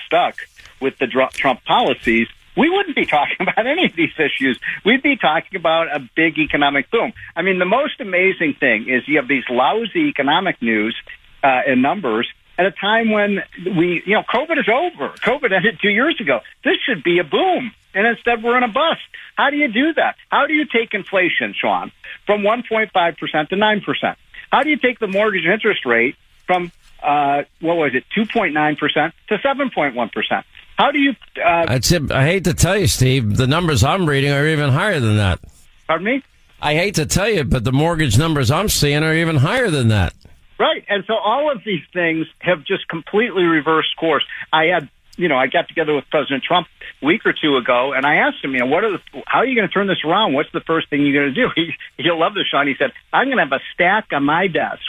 stuck 0.05 0.35
with 0.79 0.97
the 0.97 1.07
Trump 1.07 1.63
policies, 1.63 2.27
we 2.55 2.69
wouldn't 2.69 2.95
be 2.95 3.05
talking 3.05 3.37
about 3.39 3.65
any 3.65 3.85
of 3.85 3.95
these 3.95 4.13
issues. 4.17 4.59
We'd 4.85 5.03
be 5.03 5.17
talking 5.17 5.55
about 5.55 5.93
a 5.93 5.99
big 6.15 6.37
economic 6.37 6.89
boom. 6.91 7.13
I 7.35 7.41
mean, 7.41 7.59
the 7.59 7.65
most 7.65 7.99
amazing 7.99 8.55
thing 8.59 8.89
is 8.89 9.07
you 9.07 9.17
have 9.17 9.27
these 9.27 9.43
lousy 9.49 10.07
economic 10.09 10.61
news 10.61 10.95
uh, 11.43 11.61
and 11.67 11.81
numbers 11.81 12.27
at 12.57 12.65
a 12.65 12.71
time 12.71 13.11
when 13.11 13.43
we, 13.75 14.03
you 14.05 14.13
know, 14.13 14.23
COVID 14.23 14.59
is 14.59 14.69
over. 14.69 15.09
COVID 15.09 15.51
ended 15.51 15.79
two 15.81 15.89
years 15.89 16.19
ago. 16.19 16.41
This 16.63 16.77
should 16.85 17.03
be 17.03 17.19
a 17.19 17.23
boom. 17.23 17.71
And 17.95 18.07
instead 18.07 18.43
we're 18.43 18.57
in 18.57 18.63
a 18.63 18.67
bust. 18.67 19.01
How 19.35 19.49
do 19.49 19.57
you 19.57 19.71
do 19.71 19.93
that? 19.93 20.15
How 20.29 20.47
do 20.47 20.53
you 20.53 20.65
take 20.65 20.93
inflation, 20.93 21.53
Sean, 21.59 21.91
from 22.25 22.41
1.5% 22.41 22.91
to 22.91 23.55
9%? 23.55 24.15
How 24.51 24.63
do 24.63 24.69
you 24.69 24.77
take 24.77 24.99
the 24.99 25.07
mortgage 25.07 25.45
interest 25.45 25.85
rate 25.85 26.15
from, 26.45 26.71
uh, 27.01 27.43
what 27.59 27.77
was 27.77 27.95
it, 27.95 28.03
2.9% 28.15 29.11
to 29.29 29.37
7.1%? 29.37 30.43
How 30.77 30.91
do 30.91 30.99
you? 30.99 31.11
Uh, 31.43 31.65
That's 31.67 31.91
it. 31.91 32.11
I 32.11 32.25
hate 32.25 32.45
to 32.45 32.53
tell 32.53 32.77
you, 32.77 32.87
Steve. 32.87 33.37
The 33.37 33.47
numbers 33.47 33.83
I'm 33.83 34.07
reading 34.07 34.31
are 34.31 34.47
even 34.47 34.69
higher 34.71 34.99
than 34.99 35.17
that. 35.17 35.39
Pardon 35.87 36.05
me. 36.05 36.23
I 36.61 36.75
hate 36.75 36.95
to 36.95 37.05
tell 37.05 37.29
you, 37.29 37.43
but 37.43 37.63
the 37.63 37.73
mortgage 37.73 38.17
numbers 38.17 38.49
I'm 38.49 38.69
seeing 38.69 39.03
are 39.03 39.13
even 39.13 39.35
higher 39.35 39.69
than 39.69 39.89
that. 39.89 40.13
Right, 40.57 40.85
and 40.87 41.03
so 41.07 41.15
all 41.15 41.51
of 41.51 41.61
these 41.65 41.81
things 41.91 42.25
have 42.39 42.63
just 42.63 42.87
completely 42.87 43.43
reversed 43.43 43.97
course. 43.97 44.23
I 44.53 44.65
had, 44.67 44.87
you 45.17 45.27
know, 45.27 45.35
I 45.35 45.47
got 45.47 45.67
together 45.67 45.93
with 45.93 46.05
President 46.09 46.43
Trump 46.43 46.67
a 47.01 47.05
week 47.05 47.25
or 47.25 47.33
two 47.33 47.57
ago, 47.57 47.91
and 47.91 48.05
I 48.05 48.15
asked 48.15 48.43
him, 48.43 48.53
you 48.53 48.59
know, 48.59 48.67
what 48.67 48.85
are 48.85 48.91
the, 48.91 48.99
how 49.27 49.39
are 49.39 49.45
you 49.45 49.55
going 49.55 49.67
to 49.67 49.73
turn 49.73 49.87
this 49.87 50.05
around? 50.05 50.33
What's 50.33 50.51
the 50.53 50.61
first 50.61 50.89
thing 50.89 51.05
you're 51.05 51.21
going 51.21 51.33
to 51.33 51.41
do? 51.41 51.49
He, 51.55 51.73
he'll 51.97 52.19
love 52.19 52.33
this, 52.33 52.45
Sean. 52.49 52.67
He 52.67 52.75
said, 52.79 52.93
I'm 53.11 53.27
going 53.27 53.37
to 53.37 53.43
have 53.43 53.51
a 53.51 53.59
stack 53.73 54.13
on 54.13 54.23
my 54.23 54.47
desk, 54.47 54.79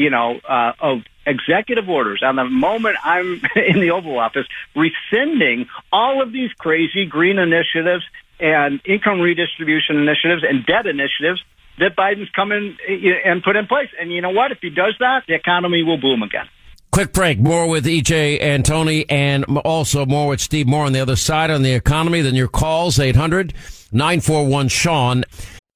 you 0.00 0.08
know, 0.08 0.40
uh, 0.48 0.72
of 0.80 1.02
executive 1.26 1.88
orders 1.88 2.22
on 2.24 2.36
the 2.36 2.44
moment 2.44 2.96
I'm 3.04 3.42
in 3.56 3.80
the 3.80 3.90
Oval 3.90 4.18
Office 4.18 4.46
rescinding 4.74 5.68
all 5.92 6.22
of 6.22 6.32
these 6.32 6.50
crazy 6.54 7.04
green 7.04 7.38
initiatives 7.38 8.04
and 8.38 8.80
income 8.86 9.20
redistribution 9.20 9.96
initiatives 9.96 10.42
and 10.48 10.64
debt 10.64 10.86
initiatives 10.86 11.44
that 11.78 11.96
Biden's 11.96 12.30
come 12.30 12.52
in 12.52 12.76
and 13.24 13.42
put 13.42 13.56
in 13.56 13.66
place. 13.66 13.88
And 14.00 14.10
you 14.10 14.22
know 14.22 14.30
what? 14.30 14.52
If 14.52 14.58
he 14.62 14.70
does 14.70 14.94
that, 15.00 15.24
the 15.28 15.34
economy 15.34 15.82
will 15.82 15.98
boom 15.98 16.22
again. 16.22 16.46
Quick 16.90 17.12
break. 17.12 17.38
More 17.38 17.68
with 17.68 17.84
EJ 17.84 18.40
Antoni, 18.40 19.04
and 19.08 19.44
also 19.58 20.04
more 20.06 20.28
with 20.28 20.40
Steve 20.40 20.66
Moore 20.66 20.86
on 20.86 20.92
the 20.92 21.00
other 21.00 21.16
side 21.16 21.50
on 21.50 21.62
the 21.62 21.72
economy 21.72 22.20
than 22.20 22.34
your 22.34 22.48
calls. 22.48 22.98
800 22.98 23.54
941 23.92 24.68
Sean. 24.68 25.24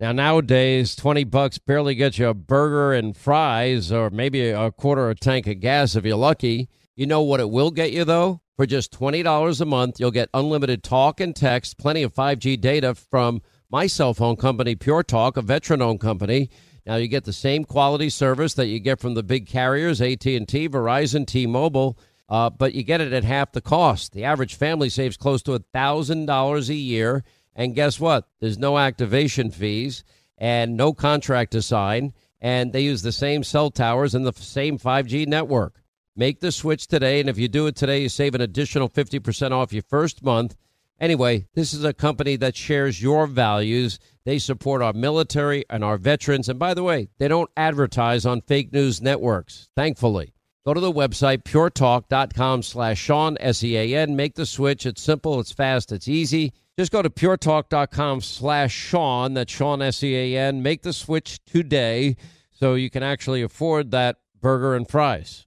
Now, 0.01 0.11
nowadays, 0.11 0.97
20 0.97 1.23
bucks 1.25 1.59
barely 1.59 1.95
gets 1.95 2.19
you 2.19 2.29
a 2.29 2.35
burger 2.35 2.93
and 2.93 3.17
fries 3.17 3.93
or 3.93 4.11
maybe 4.11 4.51
a 4.51 4.73
quarter 4.73 5.09
of 5.09 5.17
a 5.17 5.21
tank 5.21 5.47
of 5.47 5.61
gas 5.61 5.95
if 5.95 6.05
you're 6.05 6.17
lucky. 6.17 6.69
You 6.97 7.07
know 7.07 7.23
what 7.23 7.39
it 7.39 7.49
will 7.49 7.71
get 7.71 7.93
you, 7.93 8.05
though? 8.05 8.41
For 8.57 8.67
just 8.67 8.93
$20 8.93 9.61
a 9.61 9.65
month, 9.65 10.01
you'll 10.01 10.11
get 10.11 10.31
unlimited 10.35 10.83
talk 10.83 11.21
and 11.21 11.35
text, 11.35 11.79
plenty 11.79 12.03
of 12.03 12.13
5G 12.13 12.61
data 12.61 12.95
from 12.95 13.41
my 13.71 13.87
cell 13.87 14.15
phone 14.15 14.37
company, 14.37 14.75
Pure 14.75 15.05
Talk, 15.05 15.37
a 15.37 15.43
veteran-owned 15.43 16.01
company. 16.01 16.51
Now, 16.87 16.97
you 16.97 17.07
get 17.07 17.25
the 17.25 17.33
same 17.33 17.65
quality 17.65 18.11
service 18.11 18.55
that 18.55 18.67
you 18.67 18.81
get 18.81 19.01
from 19.01 19.15
the 19.15 19.23
big 19.23 19.47
carriers, 19.47 20.01
AT&T, 20.01 20.69
Verizon, 20.69 21.27
T-Mobile, 21.27 21.99
uh, 22.29 22.51
but 22.51 22.75
you 22.75 22.83
get 22.83 23.01
it 23.01 23.13
at 23.13 23.25
half 23.25 23.53
the 23.53 23.61
cost. 23.61 24.13
The 24.13 24.25
average 24.25 24.57
family 24.57 24.89
saves 24.89 25.17
close 25.17 25.43
to 25.45 25.53
$1,000 25.53 26.69
a 26.69 26.75
year 26.75 27.25
and 27.57 27.75
guess 27.75 28.01
what? 28.01 28.29
There's 28.41 28.59
no 28.59 28.79
activation 28.79 29.51
fees 29.51 30.05
and 30.39 30.77
no 30.77 30.93
contract 30.93 31.53
to 31.53 31.63
sign. 31.63 32.13
And 32.41 32.73
they 32.73 32.83
use 32.83 33.03
the 33.03 33.13
same 33.13 33.43
cell 33.43 33.71
towers 33.71 34.15
and 34.15 34.27
the 34.27 34.33
same 34.33 34.79
5G 34.79 35.27
network. 35.27 35.81
Make 36.17 36.41
the 36.41 36.53
switch 36.53 36.87
today. 36.87 37.21
And 37.21 37.29
if 37.29 37.39
you 37.39 37.49
do 37.49 37.67
it 37.67 37.77
today, 37.77 38.03
you 38.03 38.09
save 38.09 38.35
an 38.35 38.41
additional 38.41 38.89
50% 38.89 39.53
off 39.53 39.73
your 39.73 39.83
first 39.89 40.23
month. 40.23 40.57
Anyway, 41.01 41.47
this 41.55 41.73
is 41.73 41.85
a 41.85 41.93
company 41.93 42.37
that 42.37 42.57
shares 42.57 43.03
your 43.03 43.27
values. 43.27 43.99
They 44.25 44.39
support 44.39 44.83
our 44.83 44.93
military 44.93 45.65
and 45.69 45.83
our 45.83 45.97
veterans. 45.97 46.49
And 46.49 46.59
by 46.59 46.75
the 46.75 46.85
way, 46.85 47.09
they 47.19 47.29
don't 47.29 47.51
advertise 47.57 48.25
on 48.27 48.43
fake 48.43 48.73
news 48.73 49.03
networks, 49.03 49.71
thankfully. 49.75 50.35
Go 50.65 50.73
to 50.73 50.81
the 50.81 50.93
website, 50.93 51.43
puretalk.com 51.43 52.63
slash 52.63 52.99
Sean, 52.99 53.37
S-E-A-N. 53.39 54.17
Make 54.17 54.35
the 54.35 54.47
switch. 54.47 54.87
It's 54.87 55.03
simple, 55.03 55.41
it's 55.41 55.53
fast, 55.53 55.93
it's 55.93 56.09
easy. 56.09 56.53
Just 56.77 56.91
go 56.91 57.03
to 57.03 57.11
puretalk.com 57.11 58.21
slash 58.21 58.73
Sean, 58.73 59.35
that's 59.35 59.53
Sean, 59.53 59.81
S-E-A-N. 59.81 60.61
Make 60.61 60.83
the 60.83 60.93
switch 60.93 61.39
today 61.45 62.17
so 62.51 62.75
you 62.75 62.91
can 62.91 63.05
actually 63.05 63.43
afford 63.43 63.93
that 63.93 64.17
burger 64.41 64.75
and 64.75 64.89
fries. 64.89 65.47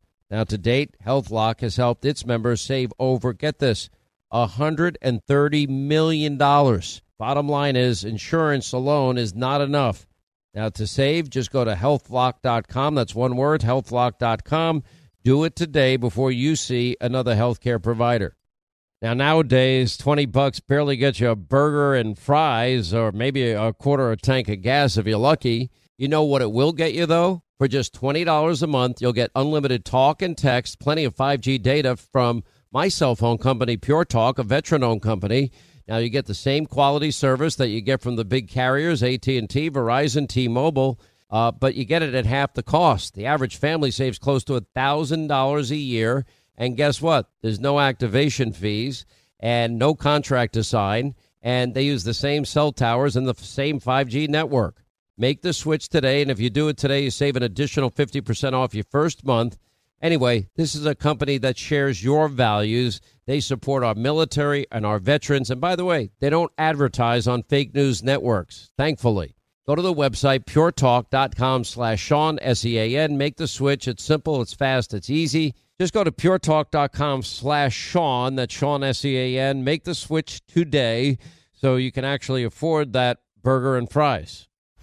Now, 0.31 0.45
to 0.45 0.57
date, 0.57 0.95
HealthLock 1.05 1.59
has 1.59 1.75
helped 1.75 2.05
its 2.05 2.25
members 2.25 2.61
save 2.61 2.93
over, 2.97 3.33
get 3.33 3.59
this, 3.59 3.89
$130 4.31 5.67
million. 5.67 6.37
Bottom 6.37 7.49
line 7.49 7.75
is, 7.75 8.05
insurance 8.05 8.71
alone 8.71 9.17
is 9.17 9.35
not 9.35 9.59
enough. 9.59 10.07
Now, 10.53 10.69
to 10.69 10.87
save, 10.87 11.29
just 11.29 11.51
go 11.51 11.65
to 11.65 11.75
healthlock.com. 11.75 12.95
That's 12.95 13.13
one 13.13 13.35
word, 13.35 13.59
healthlock.com. 13.61 14.83
Do 15.21 15.43
it 15.43 15.55
today 15.55 15.97
before 15.97 16.31
you 16.31 16.55
see 16.55 16.95
another 17.01 17.35
healthcare 17.35 17.83
provider. 17.83 18.37
Now, 19.01 19.13
nowadays, 19.13 19.97
20 19.97 20.27
bucks 20.27 20.61
barely 20.61 20.95
gets 20.95 21.19
you 21.19 21.29
a 21.29 21.35
burger 21.35 21.93
and 21.93 22.17
fries 22.17 22.93
or 22.93 23.11
maybe 23.11 23.51
a 23.51 23.73
quarter 23.73 24.11
of 24.11 24.19
a 24.19 24.21
tank 24.21 24.47
of 24.47 24.61
gas 24.61 24.95
if 24.95 25.05
you're 25.05 25.17
lucky. 25.17 25.71
You 25.97 26.07
know 26.07 26.23
what 26.23 26.41
it 26.41 26.51
will 26.51 26.71
get 26.71 26.93
you, 26.93 27.05
though? 27.05 27.43
For 27.61 27.67
just 27.67 27.93
$20 27.93 28.63
a 28.63 28.65
month, 28.65 29.03
you'll 29.03 29.13
get 29.13 29.29
unlimited 29.35 29.85
talk 29.85 30.23
and 30.23 30.35
text, 30.35 30.79
plenty 30.79 31.03
of 31.03 31.15
5G 31.15 31.61
data 31.61 31.95
from 31.95 32.43
my 32.71 32.87
cell 32.87 33.15
phone 33.15 33.37
company, 33.37 33.77
Pure 33.77 34.05
Talk, 34.05 34.39
a 34.39 34.43
veteran-owned 34.43 35.03
company. 35.03 35.51
Now 35.87 35.97
you 35.97 36.09
get 36.09 36.25
the 36.25 36.33
same 36.33 36.65
quality 36.65 37.11
service 37.11 37.57
that 37.57 37.67
you 37.67 37.79
get 37.81 38.01
from 38.01 38.15
the 38.15 38.25
big 38.25 38.47
carriers, 38.47 39.03
AT&T, 39.03 39.45
Verizon, 39.45 40.27
T-Mobile, 40.27 40.99
uh, 41.29 41.51
but 41.51 41.75
you 41.75 41.85
get 41.85 42.01
it 42.01 42.15
at 42.15 42.25
half 42.25 42.55
the 42.55 42.63
cost. 42.63 43.13
The 43.13 43.27
average 43.27 43.57
family 43.57 43.91
saves 43.91 44.17
close 44.17 44.43
to 44.45 44.59
$1,000 44.59 45.69
a 45.69 45.75
year. 45.75 46.25
And 46.57 46.75
guess 46.75 46.99
what? 46.99 47.29
There's 47.43 47.59
no 47.59 47.79
activation 47.79 48.53
fees 48.53 49.05
and 49.39 49.77
no 49.77 49.93
contract 49.93 50.53
to 50.53 50.63
sign. 50.63 51.13
And 51.43 51.75
they 51.75 51.83
use 51.83 52.05
the 52.05 52.15
same 52.15 52.43
cell 52.43 52.71
towers 52.71 53.15
and 53.15 53.27
the 53.27 53.35
same 53.35 53.79
5G 53.79 54.29
network. 54.29 54.81
Make 55.21 55.43
the 55.43 55.53
switch 55.53 55.87
today, 55.87 56.23
and 56.23 56.31
if 56.31 56.39
you 56.39 56.49
do 56.49 56.67
it 56.67 56.77
today, 56.77 57.03
you 57.03 57.11
save 57.11 57.35
an 57.35 57.43
additional 57.43 57.91
50% 57.91 58.53
off 58.53 58.73
your 58.73 58.85
first 58.89 59.23
month. 59.23 59.55
Anyway, 60.01 60.49
this 60.55 60.73
is 60.73 60.87
a 60.87 60.95
company 60.95 61.37
that 61.37 61.59
shares 61.59 62.03
your 62.03 62.27
values. 62.27 62.99
They 63.27 63.39
support 63.39 63.83
our 63.83 63.93
military 63.93 64.65
and 64.71 64.83
our 64.83 64.97
veterans. 64.97 65.51
And 65.51 65.61
by 65.61 65.75
the 65.75 65.85
way, 65.85 66.09
they 66.19 66.31
don't 66.31 66.51
advertise 66.57 67.27
on 67.27 67.43
fake 67.43 67.75
news 67.75 68.01
networks, 68.01 68.71
thankfully. 68.79 69.35
Go 69.67 69.75
to 69.75 69.83
the 69.83 69.93
website, 69.93 70.45
puretalk.com 70.45 71.65
slash 71.65 72.01
Sean, 72.01 72.39
S-E-A-N. 72.41 73.15
Make 73.15 73.37
the 73.37 73.47
switch. 73.47 73.87
It's 73.87 74.03
simple, 74.03 74.41
it's 74.41 74.55
fast, 74.55 74.91
it's 74.91 75.11
easy. 75.11 75.53
Just 75.79 75.93
go 75.93 76.03
to 76.03 76.11
puretalk.com 76.11 77.21
slash 77.21 77.75
Sean, 77.75 78.37
that's 78.37 78.55
Sean, 78.55 78.83
S-E-A-N. 78.83 79.63
Make 79.63 79.83
the 79.83 79.93
switch 79.93 80.43
today 80.47 81.19
so 81.53 81.75
you 81.75 81.91
can 81.91 82.05
actually 82.05 82.43
afford 82.43 82.93
that 82.93 83.19
burger 83.43 83.77
and 83.77 83.87
fries. 83.87 84.47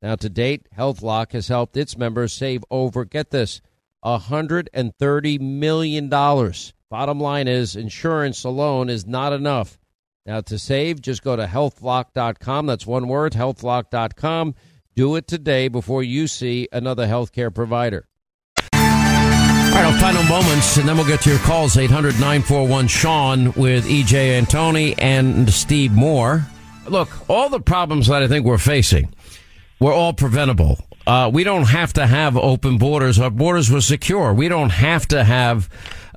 Now, 0.00 0.14
to 0.16 0.28
date, 0.28 0.68
HealthLock 0.76 1.32
has 1.32 1.48
helped 1.48 1.76
its 1.76 1.98
members 1.98 2.32
save 2.32 2.64
over, 2.70 3.04
get 3.04 3.30
this, 3.30 3.60
$130 4.04 5.40
million. 5.40 6.08
Bottom 6.08 7.20
line 7.20 7.48
is, 7.48 7.74
insurance 7.74 8.44
alone 8.44 8.88
is 8.90 9.06
not 9.06 9.32
enough. 9.32 9.78
Now, 10.24 10.40
to 10.42 10.58
save, 10.58 11.00
just 11.00 11.24
go 11.24 11.34
to 11.36 11.46
healthlock.com. 11.46 12.66
That's 12.66 12.86
one 12.86 13.08
word, 13.08 13.32
healthlock.com. 13.32 14.54
Do 14.94 15.16
it 15.16 15.26
today 15.26 15.68
before 15.68 16.02
you 16.02 16.28
see 16.28 16.68
another 16.72 17.06
healthcare 17.06 17.52
provider. 17.52 18.06
All 18.72 19.84
right, 19.84 20.00
final 20.00 20.22
moments, 20.24 20.76
and 20.76 20.88
then 20.88 20.96
we'll 20.96 21.06
get 21.06 21.22
to 21.22 21.30
your 21.30 21.38
calls 21.40 21.76
800 21.76 22.14
941 22.14 22.88
Sean 22.88 23.46
with 23.52 23.86
EJ 23.86 24.40
Antoni 24.40 24.94
and 24.98 25.50
Steve 25.52 25.92
Moore. 25.92 26.46
Look, 26.88 27.08
all 27.28 27.48
the 27.48 27.60
problems 27.60 28.06
that 28.06 28.22
I 28.22 28.28
think 28.28 28.44
we're 28.44 28.58
facing 28.58 29.12
were 29.80 29.92
all 29.92 30.12
preventable. 30.12 30.78
Uh, 31.06 31.30
we 31.32 31.42
don't 31.42 31.68
have 31.68 31.92
to 31.94 32.06
have 32.06 32.36
open 32.36 32.76
borders. 32.76 33.18
Our 33.18 33.30
borders 33.30 33.70
were 33.70 33.80
secure. 33.80 34.34
We 34.34 34.48
don't 34.48 34.70
have 34.70 35.06
to 35.08 35.24
have 35.24 35.70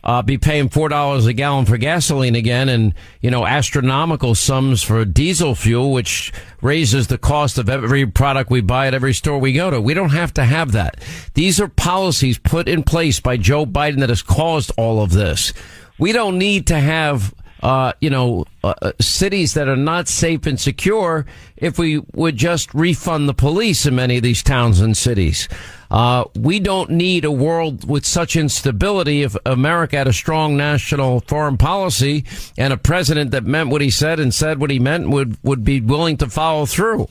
uh, 0.03 0.21
be 0.21 0.37
paying 0.37 0.69
four 0.69 0.89
dollars 0.89 1.27
a 1.27 1.33
gallon 1.33 1.65
for 1.65 1.77
gasoline 1.77 2.35
again, 2.35 2.69
and 2.69 2.93
you 3.21 3.29
know 3.29 3.45
astronomical 3.45 4.33
sums 4.35 4.81
for 4.81 5.05
diesel 5.05 5.55
fuel, 5.55 5.91
which 5.91 6.33
raises 6.61 7.07
the 7.07 7.17
cost 7.17 7.57
of 7.57 7.69
every 7.69 8.05
product 8.05 8.49
we 8.49 8.61
buy 8.61 8.87
at 8.87 8.93
every 8.93 9.13
store 9.13 9.37
we 9.37 9.53
go 9.53 9.69
to. 9.69 9.79
We 9.79 9.93
don't 9.93 10.09
have 10.09 10.33
to 10.35 10.43
have 10.43 10.71
that. 10.71 10.99
These 11.35 11.61
are 11.61 11.67
policies 11.67 12.37
put 12.37 12.67
in 12.67 12.83
place 12.83 13.19
by 13.19 13.37
Joe 13.37 13.65
Biden 13.65 13.99
that 13.99 14.09
has 14.09 14.23
caused 14.23 14.71
all 14.77 15.01
of 15.01 15.11
this. 15.11 15.53
We 15.99 16.11
don't 16.13 16.39
need 16.39 16.67
to 16.67 16.79
have 16.79 17.33
uh, 17.61 17.93
you 17.99 18.09
know, 18.09 18.45
uh, 18.63 18.73
uh, 18.81 18.91
cities 18.99 19.53
that 19.53 19.67
are 19.67 19.75
not 19.75 20.07
safe 20.07 20.45
and 20.45 20.59
secure 20.59 21.25
if 21.57 21.77
we 21.77 22.01
would 22.13 22.35
just 22.35 22.73
refund 22.73 23.29
the 23.29 23.33
police 23.33 23.85
in 23.85 23.95
many 23.95 24.17
of 24.17 24.23
these 24.23 24.41
towns 24.41 24.79
and 24.81 24.97
cities. 24.97 25.47
Uh, 25.91 26.25
we 26.35 26.59
don't 26.59 26.89
need 26.89 27.25
a 27.25 27.31
world 27.31 27.87
with 27.87 28.05
such 28.05 28.35
instability 28.35 29.21
if 29.21 29.35
America 29.45 29.97
had 29.97 30.07
a 30.07 30.13
strong 30.13 30.57
national 30.57 31.19
foreign 31.21 31.57
policy 31.57 32.25
and 32.57 32.73
a 32.73 32.77
president 32.77 33.31
that 33.31 33.43
meant 33.43 33.69
what 33.69 33.81
he 33.81 33.89
said 33.89 34.19
and 34.19 34.33
said 34.33 34.59
what 34.59 34.71
he 34.71 34.79
meant 34.79 35.09
would, 35.09 35.37
would 35.43 35.63
be 35.63 35.81
willing 35.81 36.17
to 36.17 36.29
follow 36.29 36.65
through. 36.65 37.07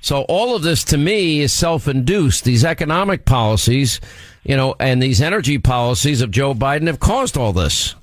So 0.00 0.22
all 0.22 0.56
of 0.56 0.62
this 0.62 0.82
to 0.84 0.98
me 0.98 1.40
is 1.40 1.52
self-induced. 1.52 2.44
These 2.44 2.64
economic 2.64 3.24
policies, 3.24 4.00
you 4.42 4.56
know, 4.56 4.74
and 4.80 5.02
these 5.02 5.20
energy 5.20 5.58
policies 5.58 6.22
of 6.22 6.30
Joe 6.30 6.54
Biden 6.54 6.88
have 6.88 6.98
caused 6.98 7.36
all 7.36 7.52
this. 7.52 7.94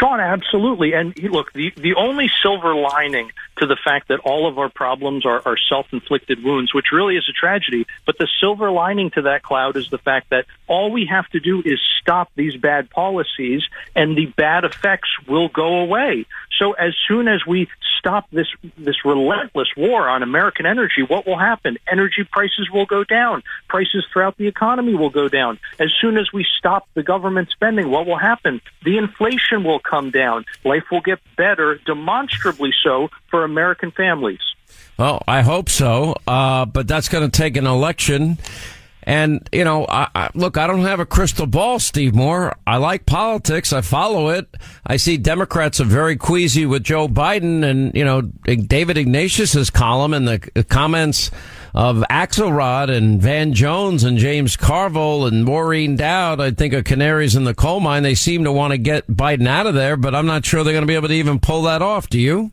Sean, 0.00 0.18
absolutely. 0.18 0.92
And 0.92 1.16
look, 1.22 1.52
the, 1.52 1.72
the 1.76 1.94
only 1.94 2.30
silver 2.42 2.74
lining 2.74 3.30
to 3.58 3.66
the 3.66 3.76
fact 3.76 4.08
that 4.08 4.20
all 4.20 4.48
of 4.48 4.58
our 4.58 4.68
problems 4.68 5.24
are, 5.24 5.40
are 5.46 5.56
self-inflicted 5.56 6.42
wounds, 6.42 6.74
which 6.74 6.86
really 6.92 7.16
is 7.16 7.28
a 7.28 7.32
tragedy, 7.32 7.86
but 8.04 8.18
the 8.18 8.28
silver 8.40 8.70
lining 8.70 9.10
to 9.10 9.22
that 9.22 9.42
cloud 9.42 9.76
is 9.76 9.88
the 9.90 9.98
fact 9.98 10.30
that 10.30 10.46
all 10.66 10.90
we 10.90 11.06
have 11.06 11.28
to 11.28 11.40
do 11.40 11.62
is 11.64 11.80
stop 12.00 12.30
these 12.34 12.56
bad 12.56 12.90
policies 12.90 13.62
and 13.94 14.16
the 14.16 14.26
bad 14.26 14.64
effects 14.64 15.10
will 15.28 15.48
go 15.48 15.78
away. 15.80 16.26
So 16.58 16.72
as 16.72 16.94
soon 17.06 17.28
as 17.28 17.46
we 17.46 17.68
stop 17.98 18.30
this, 18.30 18.46
this 18.76 19.04
relentless 19.04 19.68
war 19.76 20.08
on 20.08 20.22
American 20.22 20.66
energy, 20.66 21.02
what 21.06 21.26
will 21.26 21.38
happen? 21.38 21.78
Energy 21.90 22.24
prices 22.30 22.70
will 22.72 22.86
go 22.86 23.04
down. 23.04 23.42
Prices 23.68 24.04
throughout 24.12 24.36
the 24.36 24.46
economy 24.46 24.94
will 24.94 25.10
go 25.10 25.28
down. 25.28 25.58
As 25.78 25.90
soon 26.00 26.16
as 26.16 26.32
we 26.32 26.46
stop 26.58 26.88
the 26.94 27.02
government 27.02 27.50
spending, 27.50 27.90
what 27.90 28.06
will 28.06 28.18
happen? 28.18 28.60
The 28.84 28.98
inflation 28.98 29.64
will 29.64 29.80
come 29.80 30.10
down. 30.10 30.44
Life 30.64 30.84
will 30.90 31.00
get 31.00 31.18
better, 31.36 31.78
demonstrably 31.84 32.72
so, 32.82 33.08
for 33.30 33.44
American 33.44 33.90
families. 33.90 34.40
Well, 34.98 35.22
I 35.28 35.42
hope 35.42 35.68
so. 35.68 36.16
Uh, 36.26 36.64
but 36.66 36.88
that's 36.88 37.08
going 37.08 37.28
to 37.28 37.36
take 37.36 37.56
an 37.56 37.66
election. 37.66 38.38
And, 39.08 39.48
you 39.54 39.64
know, 39.64 39.86
I, 39.88 40.08
I, 40.14 40.30
look, 40.34 40.58
I 40.58 40.66
don't 40.66 40.82
have 40.82 41.00
a 41.00 41.06
crystal 41.06 41.46
ball, 41.46 41.78
Steve 41.78 42.14
Moore. 42.14 42.54
I 42.66 42.76
like 42.76 43.06
politics. 43.06 43.72
I 43.72 43.80
follow 43.80 44.28
it. 44.28 44.54
I 44.86 44.98
see 44.98 45.16
Democrats 45.16 45.80
are 45.80 45.84
very 45.84 46.14
queasy 46.14 46.66
with 46.66 46.84
Joe 46.84 47.08
Biden 47.08 47.64
and, 47.64 47.94
you 47.94 48.04
know, 48.04 48.20
David 48.20 48.98
Ignatius's 48.98 49.70
column 49.70 50.12
and 50.12 50.28
the 50.28 50.66
comments 50.68 51.30
of 51.74 52.04
Axelrod 52.10 52.94
and 52.94 53.18
Van 53.22 53.54
Jones 53.54 54.04
and 54.04 54.18
James 54.18 54.58
Carville 54.58 55.24
and 55.24 55.42
Maureen 55.42 55.96
Dowd, 55.96 56.38
I 56.38 56.50
think 56.50 56.74
are 56.74 56.82
canaries 56.82 57.34
in 57.34 57.44
the 57.44 57.54
coal 57.54 57.80
mine. 57.80 58.02
They 58.02 58.14
seem 58.14 58.44
to 58.44 58.52
want 58.52 58.72
to 58.72 58.78
get 58.78 59.06
Biden 59.06 59.48
out 59.48 59.66
of 59.66 59.72
there, 59.74 59.96
but 59.96 60.14
I'm 60.14 60.26
not 60.26 60.44
sure 60.44 60.62
they're 60.62 60.74
going 60.74 60.82
to 60.82 60.86
be 60.86 60.96
able 60.96 61.08
to 61.08 61.14
even 61.14 61.40
pull 61.40 61.62
that 61.62 61.80
off. 61.80 62.10
Do 62.10 62.20
you? 62.20 62.52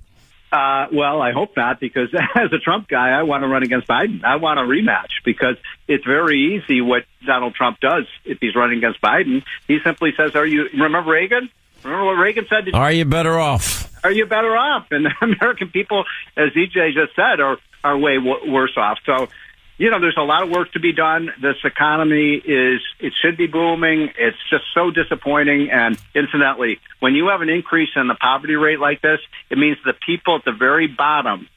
Uh, 0.56 0.88
well, 0.94 1.22
I 1.22 1.34
hope 1.34 1.58
not, 1.58 1.82
because 1.82 2.13
as 2.36 2.54
a 2.54 2.60
Trump 2.60 2.88
guy, 2.88 3.10
I 3.10 3.24
want 3.24 3.44
to 3.44 3.48
run 3.48 3.63
against 3.63 3.88
Biden. 3.88 4.24
I 4.24 4.38
want 4.38 4.58
a 4.58 4.63
rematch 4.63 5.12
because 5.26 5.58
it's 5.86 6.06
very 6.06 6.56
easy 6.56 6.80
what 6.80 7.04
Donald 7.26 7.56
Trump 7.56 7.82
does 7.82 8.06
if 8.24 8.38
he's 8.39 8.56
running 8.56 8.78
against 8.78 9.02
Biden. 9.02 9.44
He 9.68 9.80
simply 9.84 10.13
says, 10.15 10.34
"Are 10.34 10.46
you 10.46 10.70
remember 10.72 11.12
Reagan? 11.12 11.50
Remember 11.84 12.06
what 12.06 12.13
Reagan 12.13 12.46
said? 12.50 12.74
Are 12.74 12.91
you 12.91 13.04
better 13.04 13.38
off? 13.38 13.91
Are 14.06 14.12
you 14.12 14.26
better 14.28 14.56
off?" 14.56 14.88
And 14.91 15.06
the 15.06 15.12
American 15.22 15.68
people, 15.70 16.06
as 16.38 16.52
EJ 16.52 16.94
just 16.94 17.15
said, 17.18 17.41
are 17.41 17.58
are 17.84 17.98
way 17.98 18.15
w- 18.15 18.50
worse 18.50 18.78
off. 18.78 19.00
So 19.06 19.28
you 19.77 19.89
know, 19.91 19.99
there's 19.99 20.17
a 20.17 20.23
lot 20.23 20.43
of 20.43 20.49
work 20.49 20.71
to 20.73 20.79
be 20.79 20.93
done. 20.93 21.31
This 21.41 21.57
economy 21.63 22.35
is, 22.35 22.81
it 22.99 23.13
should 23.21 23.35
be 23.35 23.47
booming. 23.47 24.09
It's 24.17 24.38
just 24.49 24.63
so 24.73 24.89
disappointing. 24.89 25.69
And 25.69 25.97
incidentally, 26.13 26.79
when 26.99 27.13
you 27.13 27.27
have 27.27 27.41
an 27.41 27.49
increase 27.49 27.89
in 27.95 28.07
the 28.07 28.15
poverty 28.15 28.55
rate 28.55 28.79
like 28.79 29.01
this, 29.01 29.19
it 29.49 29.57
means 29.57 29.77
the 29.83 29.93
people 30.05 30.38
at 30.38 30.45
the 30.45 30.53
very 30.53 30.88
bottom 30.88 31.49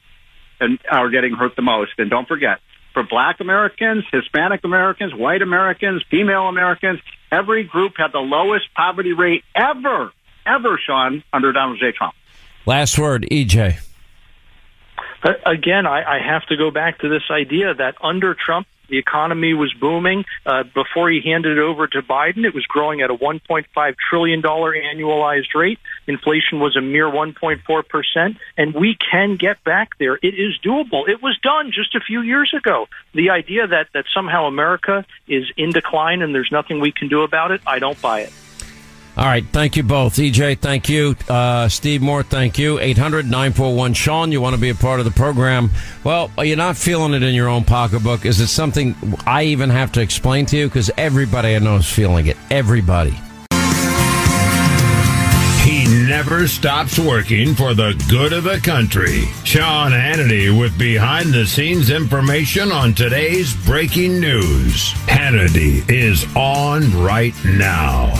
are 0.91 1.09
getting 1.09 1.33
hurt 1.33 1.55
the 1.55 1.61
most. 1.61 1.91
And 1.97 2.09
don't 2.09 2.27
forget, 2.27 2.59
for 2.93 3.03
black 3.03 3.39
Americans, 3.39 4.03
Hispanic 4.11 4.65
Americans, 4.65 5.13
white 5.13 5.41
Americans, 5.41 6.03
female 6.11 6.49
Americans, 6.49 6.99
every 7.31 7.63
group 7.63 7.93
had 7.97 8.11
the 8.11 8.19
lowest 8.19 8.65
poverty 8.73 9.13
rate 9.13 9.45
ever, 9.55 10.11
ever, 10.45 10.79
Sean, 10.85 11.23
under 11.31 11.53
Donald 11.53 11.79
J. 11.79 11.93
Trump. 11.93 12.15
Last 12.65 12.99
word, 12.99 13.25
EJ. 13.31 13.79
Again, 15.23 15.85
I, 15.85 16.17
I 16.17 16.19
have 16.19 16.45
to 16.47 16.57
go 16.57 16.71
back 16.71 16.99
to 16.99 17.09
this 17.09 17.23
idea 17.29 17.73
that 17.73 17.95
under 18.01 18.33
Trump, 18.33 18.67
the 18.89 18.97
economy 18.97 19.53
was 19.53 19.73
booming. 19.73 20.25
Uh, 20.45 20.63
before 20.63 21.09
he 21.09 21.21
handed 21.23 21.57
it 21.57 21.61
over 21.61 21.87
to 21.87 22.01
Biden, 22.01 22.43
it 22.45 22.53
was 22.53 22.65
growing 22.65 23.01
at 23.01 23.09
a 23.09 23.15
$1.5 23.15 23.95
trillion 24.09 24.41
annualized 24.41 25.53
rate. 25.55 25.79
Inflation 26.07 26.59
was 26.59 26.75
a 26.75 26.81
mere 26.81 27.07
1.4%, 27.07 28.37
and 28.57 28.73
we 28.73 28.97
can 29.11 29.37
get 29.37 29.63
back 29.63 29.97
there. 29.99 30.15
It 30.15 30.33
is 30.33 30.57
doable. 30.63 31.07
It 31.07 31.21
was 31.21 31.37
done 31.41 31.71
just 31.71 31.95
a 31.95 31.99
few 31.99 32.21
years 32.21 32.53
ago. 32.57 32.87
The 33.13 33.29
idea 33.29 33.67
that, 33.67 33.87
that 33.93 34.05
somehow 34.13 34.45
America 34.45 35.05
is 35.27 35.45
in 35.55 35.71
decline 35.71 36.21
and 36.21 36.33
there's 36.33 36.51
nothing 36.51 36.79
we 36.79 36.91
can 36.91 37.07
do 37.07 37.21
about 37.21 37.51
it, 37.51 37.61
I 37.67 37.79
don't 37.79 38.01
buy 38.01 38.21
it. 38.21 38.33
All 39.19 39.25
right. 39.25 39.45
Thank 39.45 39.75
you 39.75 39.83
both. 39.83 40.15
EJ, 40.15 40.59
thank 40.59 40.87
you. 40.87 41.13
Uh, 41.27 41.67
Steve 41.67 42.01
Moore, 42.01 42.23
thank 42.23 42.57
you. 42.57 42.79
800 42.79 43.25
941 43.25 43.93
Sean, 43.93 44.31
you 44.31 44.39
want 44.39 44.55
to 44.55 44.61
be 44.61 44.69
a 44.69 44.75
part 44.75 44.99
of 45.01 45.05
the 45.05 45.11
program. 45.11 45.71
Well, 46.05 46.31
are 46.37 46.45
you're 46.45 46.55
not 46.55 46.77
feeling 46.77 47.13
it 47.13 47.21
in 47.21 47.35
your 47.35 47.49
own 47.49 47.65
pocketbook. 47.65 48.25
Is 48.25 48.39
it 48.39 48.47
something 48.47 48.95
I 49.27 49.43
even 49.43 49.71
have 49.71 49.91
to 49.93 50.01
explain 50.01 50.45
to 50.47 50.57
you? 50.57 50.69
Because 50.69 50.89
everybody 50.95 51.53
I 51.53 51.59
know 51.59 51.75
is 51.75 51.91
feeling 51.91 52.27
it. 52.27 52.37
Everybody. 52.49 53.19
He 55.63 55.83
never 56.07 56.47
stops 56.47 56.97
working 56.97 57.55
for 57.55 57.73
the 57.73 58.01
good 58.09 58.31
of 58.31 58.45
the 58.45 58.61
country. 58.63 59.25
Sean 59.43 59.91
Hannity 59.91 60.57
with 60.57 60.77
behind 60.79 61.33
the 61.33 61.45
scenes 61.45 61.89
information 61.89 62.71
on 62.71 62.93
today's 62.93 63.53
breaking 63.65 64.21
news. 64.21 64.93
Hannity 65.07 65.83
is 65.89 66.25
on 66.37 66.89
right 67.03 67.35
now. 67.43 68.13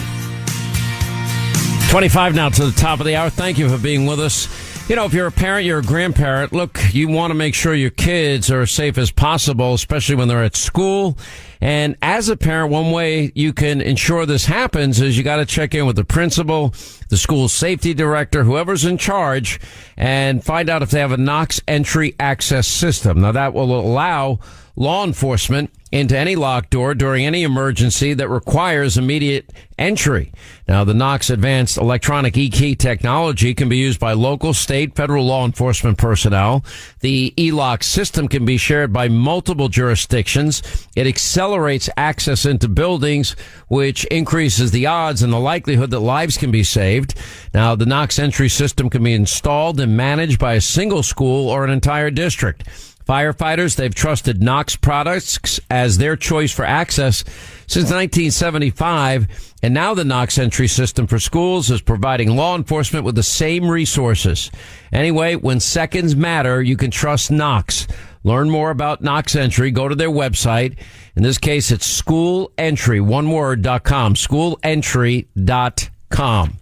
25 1.90 2.36
now 2.36 2.50
to 2.50 2.66
the 2.68 2.80
top 2.80 3.00
of 3.00 3.08
the 3.08 3.16
hour. 3.16 3.32
Thank 3.32 3.58
you 3.58 3.68
for 3.68 3.82
being 3.82 4.06
with 4.06 4.20
us. 4.20 4.48
You 4.88 4.96
know, 4.96 5.06
if 5.06 5.14
you're 5.14 5.26
a 5.26 5.32
parent, 5.32 5.66
you're 5.66 5.80
a 5.80 5.84
grandparent, 5.84 6.54
look, 6.54 6.80
you 6.94 7.08
want 7.08 7.32
to 7.32 7.36
make 7.36 7.56
sure 7.56 7.74
your 7.74 7.90
kids 7.90 8.52
are 8.52 8.62
as 8.62 8.72
safe 8.72 9.00
as 9.00 9.10
possible, 9.10 9.74
especially 9.74 10.14
when 10.14 10.28
they're 10.28 10.44
at 10.44 10.56
school. 10.56 11.18
And 11.62 11.98
as 12.04 12.30
a 12.30 12.38
parent, 12.38 12.72
one 12.72 12.92
way 12.92 13.32
you 13.34 13.54
can 13.54 13.82
ensure 13.82 14.28
this 14.28 14.46
happens 14.46 15.02
is 15.02 15.18
you 15.18 15.24
got 15.24 15.38
to 15.38 15.48
check 15.48 15.74
in 15.74 15.88
with 15.88 15.96
the 15.96 16.06
principal, 16.06 16.76
the 17.10 17.18
school 17.18 17.50
safety 17.50 17.96
director, 17.96 18.44
whoever's 18.44 18.86
in 18.86 19.00
charge, 19.00 19.60
and 19.98 20.44
find 20.44 20.70
out 20.70 20.84
if 20.84 20.92
they 20.92 21.00
have 21.00 21.12
a 21.12 21.18
Knox 21.18 21.60
entry 21.68 22.14
access 22.20 22.68
system. 22.68 23.20
Now 23.22 23.32
that 23.32 23.56
will 23.56 23.80
allow 23.80 24.40
law 24.76 25.04
enforcement 25.04 25.72
into 25.92 26.18
any 26.18 26.36
locked 26.36 26.70
door 26.70 26.94
during 26.94 27.26
any 27.26 27.44
emergency 27.44 28.14
that 28.14 28.30
requires 28.30 28.98
immediate 28.98 29.52
entry. 29.78 30.32
Now, 30.68 30.84
the 30.84 30.94
Knox 30.94 31.30
Advanced 31.30 31.78
Electronic 31.78 32.38
E-Key 32.38 32.76
technology 32.76 33.56
can 33.56 33.70
be 33.70 33.78
used 33.78 34.00
by 34.00 34.14
local, 34.14 34.54
state, 34.54 34.96
federal 34.96 35.26
law 35.26 35.46
enforcement 35.46 35.98
personnel. 35.98 36.64
The 37.00 37.34
E-Lock 37.38 37.84
system 37.84 38.28
can 38.28 38.46
be 38.46 38.58
shared 38.58 38.94
by 38.94 39.08
multiple 39.08 39.70
jurisdictions. 39.70 40.88
It 40.96 41.08
accelerates 41.08 41.90
access 41.98 42.46
into 42.46 42.68
buildings, 42.68 43.36
which 43.68 44.06
increases 44.06 44.72
the 44.72 44.86
odds 44.86 45.24
and 45.24 45.34
the 45.34 45.40
likelihood 45.40 45.92
that 45.92 46.00
lives 46.00 46.38
can 46.38 46.52
be 46.52 46.64
saved. 46.64 47.16
Now, 47.54 47.74
the 47.74 47.86
Knox 47.86 48.20
entry 48.20 48.50
system 48.50 48.90
can 48.90 49.04
be 49.04 49.14
installed 49.14 49.80
and 49.80 49.98
managed 49.98 50.40
by 50.40 50.54
a 50.54 50.62
single 50.62 51.04
school 51.04 51.50
or 51.50 51.64
an 51.64 51.72
entire 51.72 52.12
district. 52.12 52.68
Firefighters, 53.10 53.76
they've 53.76 53.96
trusted 53.96 54.44
Knox 54.44 54.76
products 54.76 55.60
as 55.72 55.98
their 55.98 56.16
choice 56.16 56.52
for 56.52 56.64
access 56.64 57.24
since 57.66 57.90
1975. 57.90 59.56
And 59.64 59.74
now 59.74 59.96
the 59.96 60.06
Knox 60.06 60.38
entry 60.38 60.68
system 60.68 61.08
for 61.08 61.18
schools 61.18 61.72
is 61.72 61.82
providing 61.82 62.36
law 62.36 62.56
enforcement 62.56 63.06
with 63.06 63.16
the 63.16 63.24
same 63.24 63.68
resources. 63.68 64.52
Anyway, 64.94 65.34
when 65.34 65.60
seconds 65.60 66.16
matter, 66.16 66.62
you 66.62 66.78
can 66.78 66.92
trust 66.92 67.32
Knox. 67.32 67.88
Learn 68.24 68.52
more 68.52 68.70
about 68.70 69.02
Knox 69.02 69.36
Entry. 69.36 69.72
Go 69.72 69.88
to 69.88 69.96
their 69.96 70.12
website. 70.12 70.78
In 71.16 71.24
this 71.24 71.40
case, 71.40 71.72
it's 71.72 71.88
schoolentry, 71.88 73.02
one 73.02 73.32
word, 73.32 73.64
dot 73.64 73.84
com, 73.84 74.14
schoolentry.com. 74.14 76.54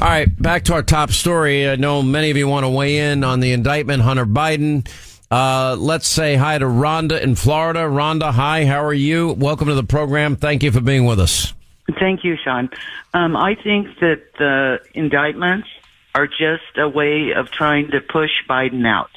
All 0.00 0.06
right, 0.06 0.42
back 0.42 0.64
to 0.64 0.74
our 0.74 0.82
top 0.82 1.12
story. 1.12 1.66
I 1.66 1.76
know 1.76 2.02
many 2.02 2.30
of 2.30 2.36
you 2.36 2.46
want 2.46 2.64
to 2.64 2.70
weigh 2.70 2.98
in 2.98 3.24
on 3.24 3.40
the 3.40 3.52
indictment, 3.52 4.02
Hunter 4.02 4.26
Biden. 4.26 4.86
Uh, 5.30 5.76
let's 5.78 6.08
say 6.08 6.36
hi 6.36 6.56
to 6.56 6.64
Rhonda 6.64 7.20
in 7.20 7.34
Florida. 7.34 7.80
Rhonda, 7.80 8.32
hi, 8.32 8.64
how 8.64 8.82
are 8.82 8.94
you? 8.94 9.32
Welcome 9.32 9.68
to 9.68 9.74
the 9.74 9.84
program. 9.84 10.36
Thank 10.36 10.62
you 10.62 10.72
for 10.72 10.80
being 10.80 11.04
with 11.04 11.20
us. 11.20 11.52
Thank 11.98 12.24
you, 12.24 12.36
Sean. 12.42 12.70
Um, 13.12 13.36
I 13.36 13.54
think 13.54 13.98
that 14.00 14.22
the 14.38 14.80
indictments 14.94 15.68
are 16.14 16.26
just 16.26 16.76
a 16.76 16.88
way 16.88 17.32
of 17.32 17.50
trying 17.50 17.90
to 17.90 18.00
push 18.00 18.30
Biden 18.48 18.86
out. 18.86 19.10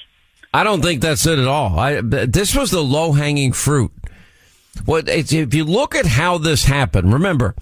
I 0.54 0.64
don't 0.64 0.82
think 0.82 1.02
that's 1.02 1.26
it 1.26 1.40
at 1.40 1.48
all. 1.48 1.80
I, 1.80 2.02
this 2.02 2.56
was 2.56 2.72
the 2.72 2.84
low 2.84 3.14
hanging 3.14 3.54
fruit. 3.54 3.92
What 4.86 5.08
if 5.10 5.32
you 5.32 5.66
look 5.66 5.96
at 5.96 6.06
how 6.06 6.38
this 6.38 6.66
happened? 6.66 7.14
Remember, 7.14 7.56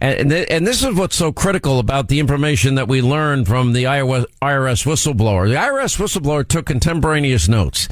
and, 0.00 0.32
and 0.32 0.66
this 0.66 0.84
is 0.84 0.94
what's 0.94 1.16
so 1.16 1.32
critical 1.32 1.78
about 1.78 2.08
the 2.08 2.20
information 2.20 2.76
that 2.76 2.88
we 2.88 3.02
learned 3.02 3.48
from 3.48 3.72
the 3.72 3.84
IRS 3.84 4.28
whistleblower. 4.40 5.48
The 5.48 5.56
IRS 5.56 5.98
whistleblower 5.98 6.46
took 6.46 6.66
contemporaneous 6.66 7.48
notes. 7.48 7.88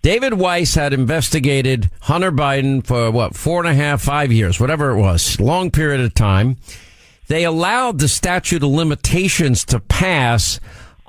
David 0.00 0.34
Weiss 0.34 0.74
had 0.74 0.92
investigated 0.92 1.90
Hunter 2.00 2.32
Biden 2.32 2.84
for 2.84 3.10
what, 3.10 3.36
four 3.36 3.60
and 3.60 3.68
a 3.68 3.74
half, 3.74 4.02
five 4.02 4.32
years, 4.32 4.58
whatever 4.58 4.90
it 4.90 5.00
was, 5.00 5.38
long 5.38 5.70
period 5.70 6.00
of 6.00 6.14
time. 6.14 6.56
They 7.28 7.44
allowed 7.44 7.98
the 7.98 8.08
statute 8.08 8.62
of 8.64 8.70
limitations 8.70 9.64
to 9.66 9.78
pass 9.78 10.58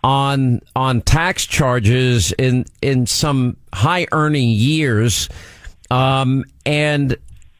on, 0.03 0.61
on 0.75 1.01
tax 1.01 1.45
charges 1.45 2.33
in, 2.33 2.65
in 2.81 3.07
some 3.07 3.57
high 3.73 4.07
earning 4.11 4.49
years. 4.49 5.27
Um, 5.89 6.45
and 6.65 7.17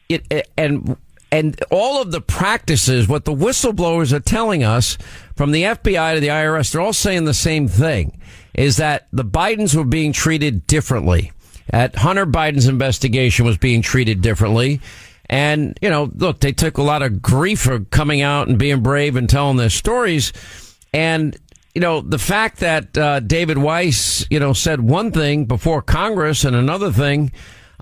it, 0.08 0.48
and 0.56 0.96
and 1.34 1.60
all 1.72 2.00
of 2.00 2.12
the 2.12 2.20
practices, 2.20 3.08
what 3.08 3.24
the 3.24 3.34
whistleblowers 3.34 4.12
are 4.12 4.20
telling 4.20 4.62
us 4.62 4.96
from 5.34 5.50
the 5.50 5.64
FBI 5.64 6.14
to 6.14 6.20
the 6.20 6.28
IRS, 6.28 6.70
they're 6.70 6.80
all 6.80 6.92
saying 6.92 7.24
the 7.24 7.34
same 7.34 7.66
thing 7.66 8.20
is 8.54 8.76
that 8.76 9.08
the 9.12 9.24
Bidens 9.24 9.74
were 9.74 9.84
being 9.84 10.12
treated 10.12 10.64
differently. 10.68 11.32
At 11.70 11.96
Hunter 11.96 12.24
Biden's 12.24 12.68
investigation 12.68 13.44
was 13.44 13.58
being 13.58 13.82
treated 13.82 14.20
differently. 14.20 14.80
And, 15.28 15.76
you 15.82 15.90
know, 15.90 16.08
look, 16.14 16.38
they 16.38 16.52
took 16.52 16.78
a 16.78 16.82
lot 16.84 17.02
of 17.02 17.20
grief 17.20 17.62
for 17.62 17.80
coming 17.80 18.22
out 18.22 18.46
and 18.46 18.56
being 18.56 18.80
brave 18.80 19.16
and 19.16 19.28
telling 19.28 19.56
their 19.56 19.70
stories. 19.70 20.32
And, 20.92 21.36
you 21.74 21.80
know, 21.80 22.00
the 22.00 22.18
fact 22.18 22.60
that 22.60 22.96
uh, 22.96 23.18
David 23.18 23.58
Weiss, 23.58 24.24
you 24.30 24.38
know, 24.38 24.52
said 24.52 24.80
one 24.80 25.10
thing 25.10 25.46
before 25.46 25.82
Congress 25.82 26.44
and 26.44 26.54
another 26.54 26.92
thing, 26.92 27.32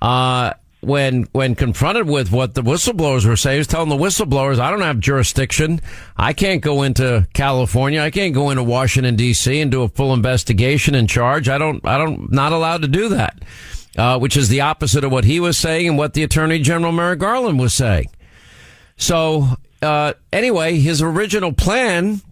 uh, 0.00 0.54
when 0.83 1.29
when 1.33 1.55
confronted 1.55 2.09
with 2.09 2.31
what 2.33 2.55
the 2.55 2.62
whistleblowers 2.62 3.25
were 3.25 3.37
saying, 3.37 3.55
he 3.55 3.59
was 3.59 3.66
telling 3.68 3.88
the 3.88 3.97
whistleblowers, 3.97 4.59
"I 4.59 4.71
don't 4.71 4.83
have 4.83 4.99
jurisdiction. 4.99 5.81
I 6.16 6.33
can't 6.33 6.61
go 6.61 6.83
into 6.83 7.27
California. 7.33 8.01
I 8.03 8.11
can't 8.11 8.35
go 8.35 8.51
into 8.51 8.62
Washington 8.62 9.16
D.C. 9.16 9.61
and 9.61 9.71
do 9.71 9.83
a 9.83 9.88
full 9.88 10.12
investigation 10.12 10.95
and 10.95 11.09
charge. 11.09 11.49
I 11.49 11.57
don't. 11.59 11.87
I 11.87 11.99
don't. 11.99 12.33
Not 12.33 12.53
allowed 12.53 12.83
to 12.83 12.88
do 12.88 13.09
that." 13.11 13.42
Uh, 13.97 14.18
which 14.18 14.38
is 14.38 14.49
the 14.49 14.62
opposite 14.62 15.05
of 15.05 15.12
what 15.12 15.25
he 15.25 15.38
was 15.38 15.59
saying 15.59 15.87
and 15.87 15.99
what 15.99 16.14
the 16.14 16.23
Attorney 16.23 16.59
General 16.59 16.92
Merrick 16.92 17.18
Garland 17.18 17.59
was 17.59 17.75
saying. 17.75 18.07
So 18.97 19.59
uh, 19.83 20.14
anyway, 20.33 20.79
his 20.79 21.03
original 21.03 21.53
plan, 21.53 22.23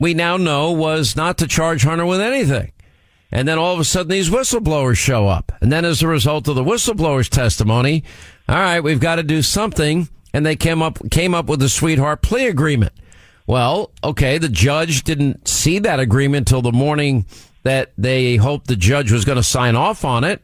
we 0.00 0.14
now 0.14 0.36
know, 0.36 0.72
was 0.72 1.14
not 1.14 1.38
to 1.38 1.46
charge 1.46 1.84
Hunter 1.84 2.06
with 2.06 2.20
anything. 2.20 2.72
And 3.34 3.48
then 3.48 3.58
all 3.58 3.74
of 3.74 3.80
a 3.80 3.84
sudden 3.84 4.10
these 4.10 4.30
whistleblowers 4.30 4.96
show 4.96 5.26
up. 5.26 5.52
And 5.60 5.70
then 5.72 5.84
as 5.84 6.02
a 6.02 6.08
result 6.08 6.46
of 6.46 6.54
the 6.54 6.64
whistleblowers 6.64 7.28
testimony, 7.28 8.04
all 8.48 8.54
right, 8.54 8.80
we've 8.80 9.00
got 9.00 9.16
to 9.16 9.24
do 9.24 9.42
something. 9.42 10.08
And 10.32 10.46
they 10.46 10.56
came 10.56 10.80
up, 10.80 10.98
came 11.10 11.34
up 11.34 11.46
with 11.46 11.60
a 11.62 11.68
sweetheart 11.68 12.22
plea 12.22 12.46
agreement. 12.46 12.92
Well, 13.46 13.90
okay, 14.02 14.38
the 14.38 14.48
judge 14.48 15.02
didn't 15.02 15.46
see 15.48 15.80
that 15.80 16.00
agreement 16.00 16.48
till 16.48 16.62
the 16.62 16.72
morning 16.72 17.26
that 17.64 17.92
they 17.98 18.36
hoped 18.36 18.68
the 18.68 18.76
judge 18.76 19.12
was 19.12 19.24
going 19.24 19.36
to 19.36 19.42
sign 19.42 19.74
off 19.76 20.04
on 20.04 20.24
it. 20.24 20.40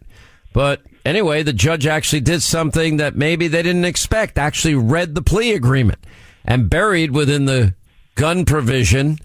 But 0.52 0.82
anyway, 1.04 1.42
the 1.42 1.52
judge 1.52 1.86
actually 1.86 2.20
did 2.20 2.42
something 2.42 2.96
that 2.96 3.16
maybe 3.16 3.48
they 3.48 3.62
didn't 3.62 3.84
expect, 3.84 4.36
actually 4.36 4.74
read 4.74 5.14
the 5.14 5.22
plea 5.22 5.52
agreement 5.52 6.04
and 6.44 6.68
buried 6.68 7.12
within 7.12 7.44
the 7.44 7.74
gun 8.16 8.44
provision, 8.44 9.18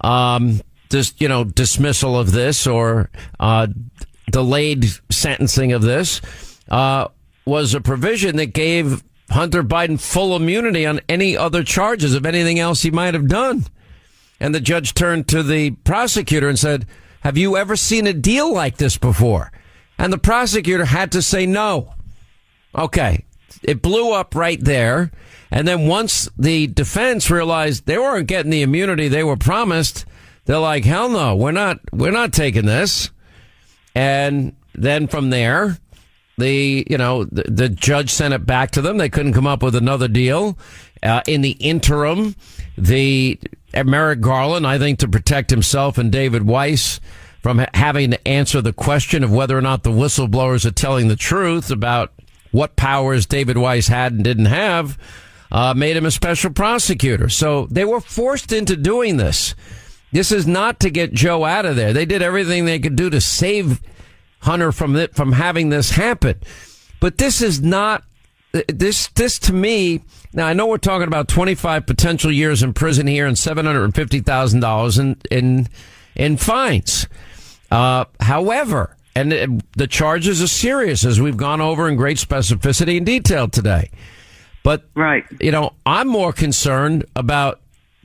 um, 0.00 0.60
this, 0.92 1.12
you 1.18 1.26
know, 1.26 1.42
dismissal 1.42 2.16
of 2.16 2.30
this 2.30 2.66
or, 2.66 3.10
uh, 3.40 3.66
delayed 4.30 4.86
sentencing 5.10 5.72
of 5.72 5.82
this, 5.82 6.20
uh, 6.70 7.08
was 7.44 7.74
a 7.74 7.80
provision 7.80 8.36
that 8.36 8.54
gave 8.54 9.02
Hunter 9.30 9.64
Biden 9.64 10.00
full 10.00 10.36
immunity 10.36 10.86
on 10.86 11.00
any 11.08 11.36
other 11.36 11.64
charges 11.64 12.14
of 12.14 12.24
anything 12.24 12.58
else 12.58 12.82
he 12.82 12.90
might 12.90 13.14
have 13.14 13.28
done. 13.28 13.64
And 14.38 14.54
the 14.54 14.60
judge 14.60 14.94
turned 14.94 15.28
to 15.28 15.42
the 15.42 15.70
prosecutor 15.70 16.48
and 16.48 16.58
said, 16.58 16.86
have 17.22 17.38
you 17.38 17.56
ever 17.56 17.76
seen 17.76 18.06
a 18.06 18.12
deal 18.12 18.52
like 18.52 18.78
this 18.78 18.98
before? 18.98 19.52
And 19.96 20.12
the 20.12 20.18
prosecutor 20.18 20.84
had 20.84 21.12
to 21.12 21.22
say 21.22 21.46
no. 21.46 21.94
Okay. 22.76 23.24
It 23.62 23.80
blew 23.80 24.12
up 24.12 24.34
right 24.34 24.62
there. 24.62 25.12
And 25.50 25.68
then 25.68 25.86
once 25.86 26.28
the 26.36 26.66
defense 26.66 27.30
realized 27.30 27.86
they 27.86 27.98
weren't 27.98 28.26
getting 28.26 28.50
the 28.50 28.62
immunity 28.62 29.06
they 29.06 29.22
were 29.22 29.36
promised, 29.36 30.04
they're 30.44 30.58
like, 30.58 30.84
hell 30.84 31.08
no, 31.08 31.36
we're 31.36 31.52
not, 31.52 31.80
we're 31.92 32.10
not 32.10 32.32
taking 32.32 32.66
this. 32.66 33.10
And 33.94 34.56
then 34.74 35.06
from 35.06 35.30
there, 35.30 35.78
the, 36.38 36.86
you 36.88 36.98
know, 36.98 37.24
the, 37.24 37.44
the 37.44 37.68
judge 37.68 38.10
sent 38.10 38.34
it 38.34 38.46
back 38.46 38.70
to 38.72 38.82
them. 38.82 38.96
They 38.96 39.08
couldn't 39.10 39.34
come 39.34 39.46
up 39.46 39.62
with 39.62 39.74
another 39.74 40.08
deal. 40.08 40.58
Uh, 41.02 41.20
in 41.26 41.42
the 41.42 41.52
interim, 41.52 42.34
the 42.78 43.38
Merrick 43.74 44.20
Garland, 44.20 44.66
I 44.66 44.78
think 44.78 44.98
to 45.00 45.08
protect 45.08 45.50
himself 45.50 45.98
and 45.98 46.10
David 46.10 46.46
Weiss, 46.46 47.00
from 47.42 47.64
having 47.74 48.12
to 48.12 48.28
answer 48.28 48.60
the 48.62 48.72
question 48.72 49.24
of 49.24 49.32
whether 49.32 49.58
or 49.58 49.62
not 49.62 49.82
the 49.82 49.90
whistleblowers 49.90 50.64
are 50.64 50.70
telling 50.70 51.08
the 51.08 51.16
truth 51.16 51.70
about 51.70 52.12
what 52.52 52.76
powers 52.76 53.26
David 53.26 53.58
Weiss 53.58 53.88
had 53.88 54.12
and 54.12 54.22
didn't 54.22 54.46
have. 54.46 54.96
uh, 55.52 55.74
made 55.74 55.96
him 55.96 56.06
a 56.06 56.10
special 56.10 56.50
prosecutor. 56.50 57.28
So 57.28 57.66
they 57.70 57.84
were 57.84 58.00
forced 58.00 58.52
into 58.52 58.74
doing 58.74 59.18
this. 59.18 59.54
This 60.12 60.30
is 60.30 60.46
not 60.46 60.80
to 60.80 60.90
get 60.90 61.12
Joe 61.12 61.44
out 61.44 61.64
of 61.64 61.76
there. 61.76 61.92
They 61.92 62.04
did 62.04 62.22
everything 62.22 62.64
they 62.64 62.78
could 62.78 62.96
do 62.96 63.10
to 63.10 63.20
save 63.20 63.80
Hunter 64.40 64.72
from 64.72 64.94
it, 64.96 65.14
from 65.14 65.32
having 65.32 65.70
this 65.70 65.90
happen. 65.90 66.40
But 67.00 67.18
this 67.18 67.40
is 67.40 67.60
not 67.62 68.04
this 68.52 69.08
this 69.08 69.38
to 69.40 69.52
me. 69.52 70.02
Now 70.32 70.46
I 70.46 70.52
know 70.52 70.66
we're 70.66 70.78
talking 70.78 71.08
about 71.08 71.28
25 71.28 71.86
potential 71.86 72.30
years 72.30 72.62
in 72.62 72.74
prison 72.74 73.06
here 73.06 73.26
and 73.26 73.36
$750,000 73.36 75.00
in 75.00 75.16
in 75.30 75.68
in 76.14 76.36
fines. 76.36 77.08
Uh, 77.70 78.04
however, 78.20 78.96
and 79.16 79.32
it, 79.32 79.76
the 79.76 79.86
charges 79.86 80.42
are 80.42 80.48
serious 80.48 81.04
as 81.04 81.20
we've 81.20 81.38
gone 81.38 81.60
over 81.60 81.88
in 81.88 81.96
great 81.96 82.18
specificity 82.18 82.98
and 82.98 83.06
detail 83.06 83.48
today. 83.48 83.90
But 84.62 84.84
right, 84.94 85.24
you 85.40 85.50
know, 85.50 85.72
I'm 85.86 86.08
more 86.08 86.32
concerned 86.32 87.06
about 87.16 87.61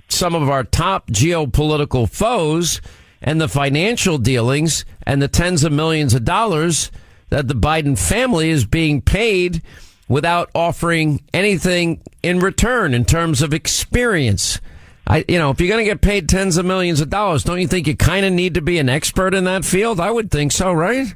some 0.10 0.36
of 0.36 0.50
our 0.50 0.64
top 0.64 1.10
geopolitical 1.10 2.10
foes 2.10 2.82
and 3.22 3.42
the 3.42 3.48
financial 3.48 4.18
dealings 4.18 4.86
and 5.06 5.22
the 5.22 5.28
tens 5.28 5.64
of 5.64 5.72
millions 5.72 6.14
of 6.14 6.24
dollars 6.24 6.92
that 7.30 7.48
the 7.48 7.56
Biden 7.56 7.98
family 7.98 8.50
is 8.50 8.66
being 8.66 9.02
paid 9.02 9.62
without 10.08 10.50
offering 10.56 11.22
anything 11.34 12.02
in 12.24 12.40
return 12.40 12.94
in 12.94 13.04
terms 13.06 13.42
of 13.42 13.54
experience. 13.54 14.62
I, 15.06 15.26
you 15.28 15.38
know, 15.38 15.52
if 15.52 15.60
you're 15.60 15.70
going 15.70 15.84
to 15.84 15.90
get 15.90 16.02
paid 16.02 16.28
tens 16.28 16.58
of 16.58 16.66
millions 16.66 17.02
of 17.02 17.10
dollars, 17.10 17.44
don't 17.44 17.62
you 17.62 17.68
think 17.68 17.88
you 17.88 17.96
kind 17.96 18.26
of 18.26 18.34
need 18.34 18.54
to 18.56 18.62
be 18.62 18.78
an 18.78 18.90
expert 18.90 19.34
in 19.34 19.46
that 19.46 19.66
field? 19.66 20.00
I 20.00 20.12
would 20.12 20.32
think 20.32 20.52
so, 20.52 20.72
right? 20.72 21.14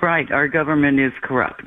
Right. 0.00 0.30
Our 0.30 0.48
government 0.48 1.00
is 1.00 1.12
corrupt. 1.22 1.64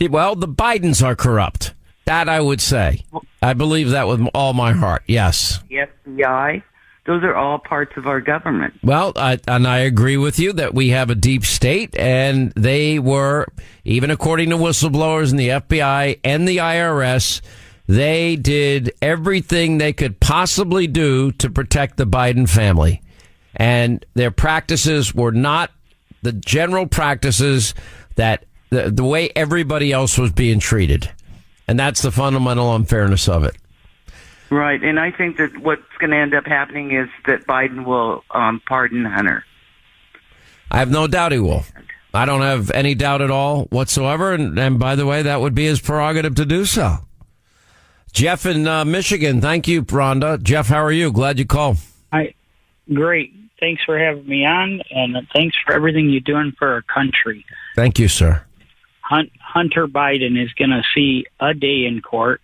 Well, 0.00 0.36
the 0.36 0.48
Bidens 0.48 1.04
are 1.04 1.16
corrupt. 1.16 1.74
That 2.04 2.28
I 2.28 2.40
would 2.40 2.60
say. 2.60 3.04
I 3.42 3.54
believe 3.54 3.90
that 3.90 4.08
with 4.08 4.26
all 4.34 4.52
my 4.52 4.72
heart. 4.72 5.02
Yes. 5.06 5.60
The 5.68 5.86
FBI. 6.06 6.62
Those 7.04 7.24
are 7.24 7.34
all 7.34 7.58
parts 7.58 7.96
of 7.96 8.06
our 8.06 8.20
government. 8.20 8.74
Well, 8.82 9.12
I, 9.16 9.40
and 9.48 9.66
I 9.66 9.78
agree 9.78 10.16
with 10.16 10.38
you 10.38 10.52
that 10.52 10.72
we 10.72 10.90
have 10.90 11.10
a 11.10 11.16
deep 11.16 11.44
state, 11.44 11.96
and 11.98 12.52
they 12.52 13.00
were, 13.00 13.46
even 13.84 14.10
according 14.12 14.50
to 14.50 14.56
whistleblowers 14.56 15.32
in 15.32 15.36
the 15.36 15.48
FBI 15.48 16.20
and 16.22 16.46
the 16.46 16.58
IRS, 16.58 17.40
they 17.88 18.36
did 18.36 18.92
everything 19.02 19.78
they 19.78 19.92
could 19.92 20.20
possibly 20.20 20.86
do 20.86 21.32
to 21.32 21.50
protect 21.50 21.96
the 21.96 22.06
Biden 22.06 22.48
family. 22.48 23.02
And 23.56 24.06
their 24.14 24.30
practices 24.30 25.12
were 25.12 25.32
not 25.32 25.72
the 26.22 26.32
general 26.32 26.86
practices 26.86 27.74
that 28.14 28.44
the, 28.70 28.90
the 28.90 29.04
way 29.04 29.30
everybody 29.34 29.92
else 29.92 30.16
was 30.16 30.30
being 30.30 30.60
treated. 30.60 31.10
And 31.68 31.78
that's 31.78 32.02
the 32.02 32.10
fundamental 32.10 32.74
unfairness 32.74 33.28
of 33.28 33.44
it. 33.44 33.56
Right, 34.50 34.82
and 34.82 35.00
I 35.00 35.10
think 35.10 35.38
that 35.38 35.56
what's 35.56 35.82
going 35.98 36.10
to 36.10 36.16
end 36.16 36.34
up 36.34 36.44
happening 36.44 36.92
is 36.92 37.08
that 37.26 37.46
Biden 37.46 37.86
will 37.86 38.22
um, 38.30 38.60
pardon 38.66 39.04
Hunter. 39.04 39.44
I 40.70 40.78
have 40.78 40.90
no 40.90 41.06
doubt 41.06 41.32
he 41.32 41.38
will. 41.38 41.64
I 42.14 42.26
don't 42.26 42.42
have 42.42 42.70
any 42.70 42.94
doubt 42.94 43.22
at 43.22 43.30
all 43.30 43.64
whatsoever. 43.64 44.34
And, 44.34 44.58
and 44.58 44.78
by 44.78 44.94
the 44.94 45.06
way, 45.06 45.22
that 45.22 45.40
would 45.40 45.54
be 45.54 45.64
his 45.64 45.80
prerogative 45.80 46.34
to 46.34 46.44
do 46.44 46.64
so. 46.64 46.98
Jeff 48.12 48.44
in 48.44 48.66
uh, 48.66 48.84
Michigan, 48.84 49.40
thank 49.40 49.66
you, 49.66 49.82
Rhonda. 49.82 50.42
Jeff, 50.42 50.68
how 50.68 50.82
are 50.82 50.92
you? 50.92 51.10
Glad 51.12 51.38
you 51.38 51.46
called. 51.46 51.78
Hi, 52.12 52.34
great. 52.92 53.32
Thanks 53.58 53.82
for 53.84 53.98
having 53.98 54.26
me 54.26 54.44
on, 54.44 54.82
and 54.90 55.16
thanks 55.32 55.56
for 55.64 55.72
everything 55.72 56.10
you're 56.10 56.20
doing 56.20 56.52
for 56.58 56.72
our 56.72 56.82
country. 56.82 57.46
Thank 57.74 57.98
you, 57.98 58.08
sir. 58.08 58.44
Hunter 59.40 59.86
Biden 59.86 60.42
is 60.42 60.52
going 60.52 60.70
to 60.70 60.82
see 60.94 61.26
a 61.40 61.54
day 61.54 61.84
in 61.86 62.00
court. 62.00 62.40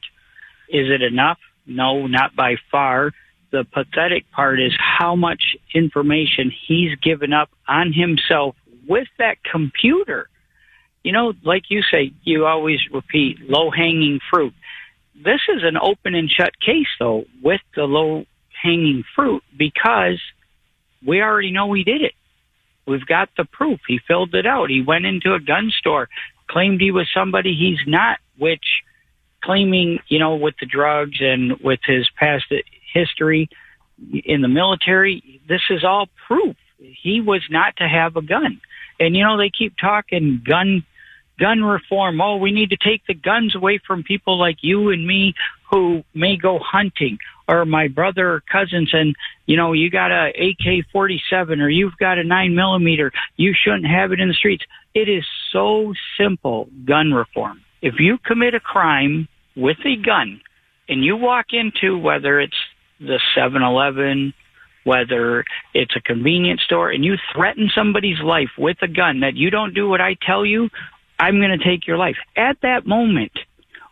Is 0.69 0.89
it 0.91 1.03
enough? 1.03 1.39
No, 1.67 2.07
not 2.07 2.35
by 2.37 2.57
far. 2.71 3.13
The 3.51 3.65
pathetic 3.65 4.31
part 4.33 4.61
is 4.61 4.73
how 4.79 5.17
much 5.17 5.57
information 5.75 6.53
he's 6.67 6.95
given 7.03 7.33
up 7.33 7.51
on 7.67 7.93
himself 7.93 8.57
with 8.87 9.09
that 9.19 9.37
computer. 9.45 10.29
You 11.03 11.13
know, 11.13 11.33
like 11.45 11.65
you 11.71 11.83
say, 11.91 12.13
you 12.25 12.45
always 12.45 12.81
repeat 12.93 13.39
low 13.49 13.71
hanging 13.71 14.21
fruit. 14.31 14.53
This 15.15 15.41
is 15.49 15.63
an 15.63 15.77
open 15.77 16.15
and 16.15 16.31
shut 16.31 16.61
case, 16.61 16.89
though, 16.99 17.25
with 17.43 17.61
the 17.75 17.85
low 17.85 18.25
hanging 18.63 19.05
fruit 19.15 19.43
because 19.57 20.21
we 21.07 21.23
already 21.23 21.53
know 21.53 21.73
he 21.73 21.85
did 21.85 22.03
it. 22.03 22.15
We've 22.87 23.07
got 23.07 23.29
the 23.37 23.45
proof. 23.45 23.81
He 23.87 24.01
filled 24.07 24.35
it 24.35 24.47
out. 24.47 24.71
He 24.71 24.83
went 24.83 25.07
into 25.07 25.35
a 25.35 25.41
gun 25.41 25.71
store, 25.79 26.09
claimed 26.49 26.81
he 26.81 26.91
was 26.91 27.09
somebody 27.13 27.55
he's 27.55 27.87
not, 27.87 28.19
which 28.39 28.83
claiming, 29.43 29.99
you 30.09 30.19
know, 30.19 30.37
with 30.37 30.55
the 30.61 30.67
drugs 30.67 31.19
and 31.21 31.61
with 31.61 31.81
his 31.85 32.09
past 32.17 32.47
history 32.93 33.49
in 34.25 34.43
the 34.43 34.49
military, 34.49 35.41
this 35.49 35.63
is 35.71 35.85
all 35.85 36.09
proof. 36.27 36.57
He 36.79 37.21
was 37.21 37.43
not 37.51 37.77
to 37.77 37.89
have 37.89 38.17
a 38.17 38.23
gun. 38.23 38.61
And 39.01 39.17
you 39.17 39.25
know, 39.25 39.37
they 39.37 39.51
keep 39.51 39.77
talking 39.77 40.43
gun 40.45 40.85
gun 41.39 41.63
reform. 41.63 42.21
Oh, 42.21 42.37
we 42.37 42.51
need 42.51 42.71
to 42.71 42.77
take 42.77 43.07
the 43.07 43.15
guns 43.15 43.55
away 43.55 43.79
from 43.87 44.03
people 44.03 44.39
like 44.39 44.59
you 44.61 44.91
and 44.91 45.07
me 45.07 45.35
who 45.71 46.03
may 46.15 46.37
go 46.37 46.59
hunting 46.59 47.19
or 47.47 47.65
my 47.65 47.89
brother 47.89 48.35
or 48.35 48.41
cousins 48.41 48.91
and 48.93 49.15
you 49.47 49.57
know 49.57 49.73
you 49.73 49.91
got 49.91 50.11
a 50.11 50.29
AK-47 50.29 51.61
or 51.61 51.69
you've 51.69 51.97
got 51.99 52.19
a 52.19 52.25
9 52.25 52.55
millimeter 52.55 53.13
you 53.37 53.55
shouldn't 53.55 53.87
have 53.87 54.13
it 54.13 54.21
in 54.21 54.29
the 54.29 54.35
streets 54.35 54.65
it 54.99 55.09
is 55.09 55.25
so 55.53 55.93
simple 56.19 56.69
gun 56.85 57.13
reform 57.13 57.61
if 57.83 57.95
you 57.99 58.19
commit 58.25 58.55
a 58.55 58.61
crime 58.61 59.29
with 59.57 59.79
a 59.85 59.97
gun 59.97 60.41
and 60.89 61.05
you 61.05 61.17
walk 61.17 61.47
into 61.53 61.99
whether 61.99 62.41
it's 62.41 62.57
the 63.01 63.21
7-Eleven 63.37 64.33
whether 64.85 65.45
it's 65.75 65.95
a 65.97 66.01
convenience 66.01 66.63
store 66.65 66.91
and 66.91 67.05
you 67.05 67.15
threaten 67.35 67.71
somebody's 67.75 68.21
life 68.23 68.51
with 68.57 68.77
a 68.83 68.89
gun 68.89 69.21
that 69.21 69.35
you 69.35 69.51
don't 69.51 69.75
do 69.75 69.89
what 69.89 70.01
I 70.01 70.17
tell 70.27 70.45
you 70.45 70.69
I'm 71.19 71.39
going 71.41 71.57
to 71.57 71.65
take 71.65 71.87
your 71.87 71.99
life 71.99 72.17
at 72.37 72.59
that 72.63 72.87
moment 72.87 73.33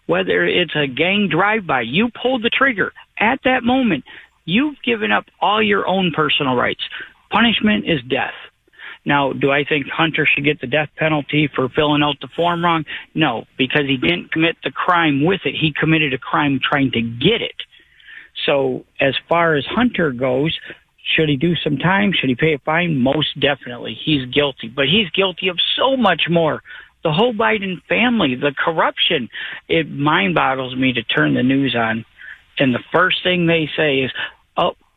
whether 0.06 0.44
it's 0.44 0.74
a 0.76 0.86
gang 0.86 1.28
drive-by, 1.30 1.82
you 1.82 2.08
pulled 2.22 2.42
the 2.42 2.50
trigger. 2.50 2.92
At 3.18 3.40
that 3.44 3.64
moment, 3.64 4.04
you've 4.44 4.76
given 4.84 5.12
up 5.12 5.24
all 5.40 5.62
your 5.62 5.86
own 5.86 6.12
personal 6.14 6.54
rights. 6.54 6.82
Punishment 7.30 7.84
is 7.86 8.00
death. 8.08 8.34
Now, 9.06 9.32
do 9.32 9.52
I 9.52 9.64
think 9.64 9.86
Hunter 9.86 10.26
should 10.26 10.44
get 10.44 10.60
the 10.60 10.66
death 10.66 10.90
penalty 10.96 11.48
for 11.54 11.68
filling 11.68 12.02
out 12.02 12.16
the 12.20 12.28
form 12.34 12.64
wrong? 12.64 12.84
No, 13.14 13.44
because 13.56 13.86
he 13.86 13.96
didn't 13.96 14.32
commit 14.32 14.56
the 14.64 14.72
crime 14.72 15.24
with 15.24 15.40
it. 15.44 15.54
He 15.58 15.72
committed 15.72 16.12
a 16.12 16.18
crime 16.18 16.58
trying 16.62 16.90
to 16.90 17.00
get 17.00 17.40
it. 17.40 17.54
So, 18.44 18.84
as 19.00 19.14
far 19.28 19.54
as 19.54 19.64
Hunter 19.64 20.10
goes, 20.10 20.58
should 21.14 21.28
he 21.28 21.36
do 21.36 21.54
some 21.54 21.78
time? 21.78 22.12
Should 22.12 22.28
he 22.28 22.34
pay 22.34 22.54
a 22.54 22.58
fine? 22.58 22.98
Most 22.98 23.38
definitely. 23.40 23.96
He's 24.04 24.26
guilty, 24.26 24.68
but 24.68 24.86
he's 24.86 25.08
guilty 25.10 25.48
of 25.48 25.58
so 25.76 25.96
much 25.96 26.22
more 26.28 26.62
the 27.06 27.12
whole 27.12 27.32
Biden 27.32 27.80
family, 27.88 28.34
the 28.34 28.52
corruption. 28.52 29.28
It 29.68 29.88
mind 29.88 30.34
boggles 30.34 30.74
me 30.74 30.92
to 30.94 31.04
turn 31.04 31.34
the 31.34 31.42
news 31.44 31.76
on. 31.78 32.04
And 32.58 32.74
the 32.74 32.82
first 32.92 33.22
thing 33.22 33.46
they 33.46 33.70
say 33.76 33.98
is, 34.00 34.10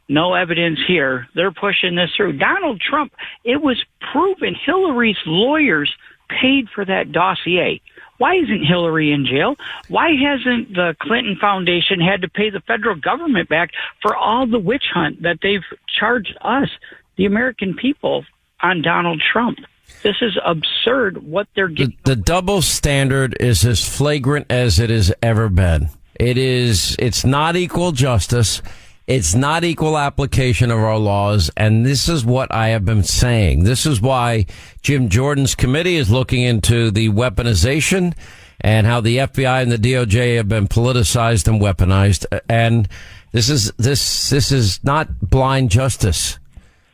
no 0.10 0.34
evidence 0.34 0.80
here. 0.88 1.28
They're 1.36 1.52
pushing 1.52 1.96
this 1.96 2.10
through. 2.18 2.38
Donald 2.38 2.82
Trump, 2.82 3.14
it 3.46 3.62
was 3.62 3.82
proven 4.12 4.56
Hillary's 4.56 5.18
lawyers 5.26 5.94
paid 6.30 6.68
for 6.74 6.84
that 6.84 7.12
dossier. 7.12 7.82
Why 8.18 8.36
isn't 8.36 8.66
Hillary 8.66 9.14
in 9.14 9.26
jail? 9.26 9.56
Why 9.88 10.10
hasn't 10.12 10.74
the 10.74 10.96
Clinton 11.00 11.38
Foundation 11.40 12.02
had 12.02 12.22
to 12.24 12.28
pay 12.28 12.50
the 12.50 12.60
federal 12.60 12.96
government 12.96 13.48
back 13.48 13.72
for 14.02 14.16
all 14.16 14.46
the 14.46 14.60
witch 14.60 14.84
hunt 14.94 15.22
that 15.22 15.40
they've 15.42 15.64
charged 15.88 16.38
us, 16.42 16.68
the 17.16 17.26
American 17.26 17.76
people, 17.76 18.26
on 18.62 18.82
Donald 18.82 19.22
Trump? 19.32 19.60
This 20.04 20.18
is 20.22 20.38
absurd 20.46 21.24
what 21.24 21.48
they're 21.56 21.70
getting. 21.70 21.98
The, 22.04 22.16
the 22.16 22.22
double 22.22 22.62
standard 22.62 23.38
is 23.40 23.66
as 23.66 23.88
flagrant 23.88 24.48
as 24.50 24.80
it 24.80 24.90
has 24.90 25.14
ever 25.24 25.50
been. 25.50 25.90
It 26.16 26.38
is, 26.38 26.98
it's 27.00 27.24
not 27.24 27.56
equal 27.56 27.94
justice. 27.94 28.62
It's 29.10 29.34
not 29.34 29.64
equal 29.64 29.98
application 29.98 30.70
of 30.70 30.78
our 30.78 31.00
laws. 31.00 31.50
And 31.58 31.84
this 31.84 32.08
is 32.08 32.24
what 32.24 32.54
I 32.54 32.68
have 32.68 32.86
been 32.86 33.02
saying. 33.02 33.64
This 33.64 33.88
is 33.88 34.00
why 34.00 34.46
Jim 34.84 35.10
Jordan's 35.10 35.56
committee 35.56 35.96
is 35.96 36.12
looking 36.12 36.44
into 36.44 36.92
the 36.92 37.10
weaponization 37.10 38.16
and 38.62 38.86
how 38.86 39.02
the 39.02 39.18
FBI 39.18 39.64
and 39.64 39.72
the 39.72 39.80
DOJ 39.80 40.38
have 40.38 40.48
been 40.48 40.68
politicized 40.68 41.48
and 41.48 41.60
weaponized. 41.60 42.28
And 42.48 42.88
this 43.32 43.50
is, 43.50 43.72
this, 43.78 44.30
this 44.30 44.52
is 44.52 44.84
not 44.84 45.20
blind 45.22 45.72
justice. 45.72 46.38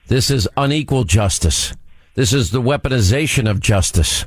This 0.08 0.32
is 0.32 0.48
unequal 0.56 1.04
justice. 1.04 1.74
This 2.14 2.32
is 2.32 2.52
the 2.52 2.62
weaponization 2.62 3.50
of 3.50 3.60
justice. 3.60 4.24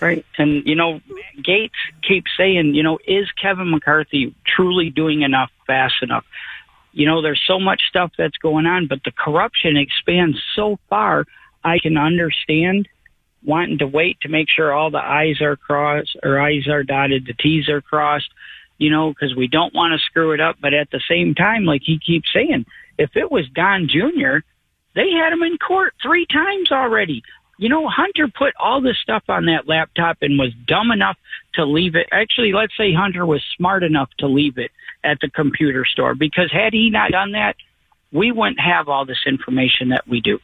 Right. 0.00 0.24
And, 0.38 0.66
you 0.66 0.76
know, 0.76 1.02
Gaetz 1.42 1.72
keeps 2.00 2.30
saying, 2.38 2.74
you 2.74 2.82
know, 2.82 2.98
is 3.06 3.30
Kevin 3.32 3.70
McCarthy 3.70 4.34
truly 4.46 4.88
doing 4.88 5.20
enough 5.20 5.50
fast 5.66 5.96
enough? 6.00 6.24
You 6.98 7.06
know, 7.06 7.22
there's 7.22 7.40
so 7.46 7.60
much 7.60 7.82
stuff 7.88 8.10
that's 8.18 8.36
going 8.38 8.66
on, 8.66 8.88
but 8.88 9.04
the 9.04 9.12
corruption 9.12 9.76
expands 9.76 10.36
so 10.56 10.80
far. 10.90 11.26
I 11.62 11.78
can 11.78 11.96
understand 11.96 12.88
wanting 13.44 13.78
to 13.78 13.86
wait 13.86 14.20
to 14.22 14.28
make 14.28 14.48
sure 14.50 14.72
all 14.72 14.90
the 14.90 14.98
I's 14.98 15.40
are 15.40 15.54
crossed 15.54 16.16
or 16.24 16.40
I's 16.40 16.66
are 16.66 16.82
dotted, 16.82 17.24
the 17.24 17.34
T's 17.34 17.68
are 17.68 17.80
crossed. 17.80 18.32
you 18.78 18.90
know, 18.90 19.10
because 19.10 19.36
we 19.36 19.46
don't 19.46 19.74
want 19.74 19.92
to 19.92 20.04
screw 20.06 20.32
it 20.32 20.40
up. 20.40 20.56
But 20.60 20.74
at 20.74 20.90
the 20.90 21.00
same 21.08 21.36
time, 21.36 21.64
like 21.64 21.82
he 21.84 22.00
keeps 22.04 22.32
saying, 22.32 22.64
if 22.96 23.10
it 23.14 23.30
was 23.30 23.44
Don 23.54 23.88
Jr., 23.88 24.38
they 24.94 25.10
had 25.10 25.32
him 25.32 25.42
in 25.44 25.58
court 25.58 25.94
three 26.02 26.26
times 26.26 26.72
already. 26.72 27.22
You 27.58 27.68
know, 27.68 27.88
Hunter 27.88 28.28
put 28.28 28.54
all 28.58 28.80
this 28.80 28.98
stuff 28.98 29.24
on 29.28 29.46
that 29.46 29.66
laptop 29.66 30.18
and 30.22 30.38
was 30.38 30.52
dumb 30.66 30.90
enough 30.92 31.16
to 31.54 31.64
leave 31.64 31.96
it. 31.96 32.06
Actually, 32.12 32.52
let's 32.52 32.76
say 32.76 32.92
Hunter 32.92 33.26
was 33.26 33.42
smart 33.56 33.82
enough 33.82 34.10
to 34.18 34.28
leave 34.28 34.58
it 34.58 34.70
at 35.02 35.18
the 35.20 35.28
computer 35.28 35.84
store 35.84 36.14
because 36.14 36.50
had 36.52 36.72
he 36.72 36.88
not 36.90 37.10
done 37.10 37.32
that, 37.32 37.56
we 38.12 38.32
wouldn't 38.32 38.60
have 38.60 38.88
all 38.88 39.04
this 39.04 39.24
information 39.26 39.88
that 39.88 40.06
we 40.06 40.20
do. 40.20 40.38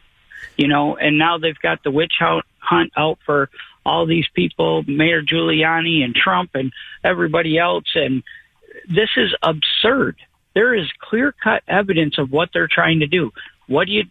You 0.57 0.69
know, 0.69 0.97
and 0.97 1.17
now 1.17 1.39
they've 1.39 1.59
got 1.59 1.83
the 1.83 1.91
witch 1.91 2.15
hunt 2.19 2.93
out 2.97 3.19
for 3.25 3.49
all 3.87 4.07
these 4.07 4.27
people, 4.35 4.83
Mayor 4.87 5.23
Giuliani 5.23 6.05
and 6.05 6.15
Trump 6.15 6.51
and 6.55 6.73
everybody 7.03 7.59
else. 7.59 7.87
And 7.95 8.23
this 8.89 9.11
is 9.17 9.35
absurd. 9.43 10.17
There 10.55 10.75
is 10.75 10.87
clear 11.01 11.33
cut 11.33 11.63
evidence 11.69 12.19
of 12.19 12.31
what 12.31 12.51
they're 12.53 12.69
trying 12.71 13.01
to 13.01 13.07
do. 13.07 13.33
What 13.67 13.87
do 13.87 13.93
you, 13.93 14.05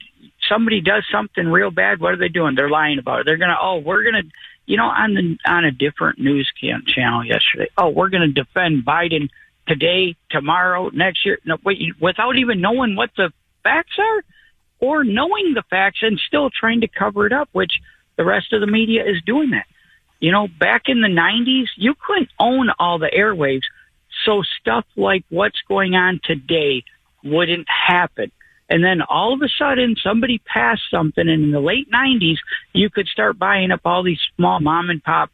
somebody 0.49 0.81
does 0.81 1.05
something 1.11 1.47
real 1.47 1.71
bad, 1.71 1.99
what 1.99 2.13
are 2.13 2.17
they 2.17 2.29
doing? 2.29 2.55
They're 2.55 2.69
lying 2.69 2.99
about 2.99 3.21
it. 3.21 3.25
They're 3.25 3.37
going 3.37 3.49
to, 3.49 3.57
oh, 3.61 3.77
we're 3.77 4.03
going 4.03 4.23
to, 4.23 4.29
you 4.65 4.77
know, 4.77 4.85
on 4.85 5.13
the, 5.13 5.37
on 5.49 5.65
a 5.65 5.71
different 5.71 6.19
news 6.19 6.51
channel 6.61 7.25
yesterday, 7.25 7.69
oh, 7.77 7.89
we're 7.89 8.09
going 8.09 8.33
to 8.33 8.43
defend 8.43 8.85
Biden 8.85 9.29
today, 9.67 10.15
tomorrow, 10.29 10.89
next 10.89 11.25
year, 11.25 11.39
no, 11.45 11.57
wait, 11.63 11.79
without 11.99 12.37
even 12.37 12.61
knowing 12.61 12.95
what 12.95 13.09
the 13.15 13.31
facts 13.63 13.95
are 13.97 14.23
or 14.79 15.03
knowing 15.03 15.53
the 15.53 15.63
facts 15.69 15.99
and 16.01 16.19
still 16.27 16.49
trying 16.49 16.81
to 16.81 16.87
cover 16.87 17.25
it 17.25 17.33
up, 17.33 17.49
which 17.51 17.71
the 18.17 18.25
rest 18.25 18.53
of 18.53 18.61
the 18.61 18.67
media 18.67 19.03
is 19.03 19.21
doing 19.25 19.51
that. 19.51 19.65
You 20.19 20.31
know, 20.31 20.47
back 20.47 20.83
in 20.87 21.01
the 21.01 21.07
90s, 21.07 21.67
you 21.77 21.95
couldn't 22.05 22.29
own 22.39 22.69
all 22.79 22.99
the 22.99 23.11
airwaves, 23.13 23.63
so 24.25 24.41
stuff 24.59 24.85
like 24.95 25.25
what's 25.29 25.59
going 25.67 25.95
on 25.95 26.19
today 26.23 26.83
wouldn't 27.23 27.67
happen. 27.67 28.31
And 28.69 28.83
then 28.83 29.01
all 29.01 29.33
of 29.33 29.41
a 29.41 29.49
sudden, 29.49 29.95
somebody 30.01 30.39
passed 30.39 30.83
something, 30.89 31.27
and 31.27 31.43
in 31.43 31.51
the 31.51 31.59
late 31.59 31.91
90s, 31.91 32.37
you 32.73 32.89
could 32.89 33.07
start 33.07 33.37
buying 33.37 33.71
up 33.71 33.81
all 33.85 34.03
these 34.03 34.19
small 34.35 34.59
mom 34.59 34.89
and 34.89 35.03
pop 35.03 35.29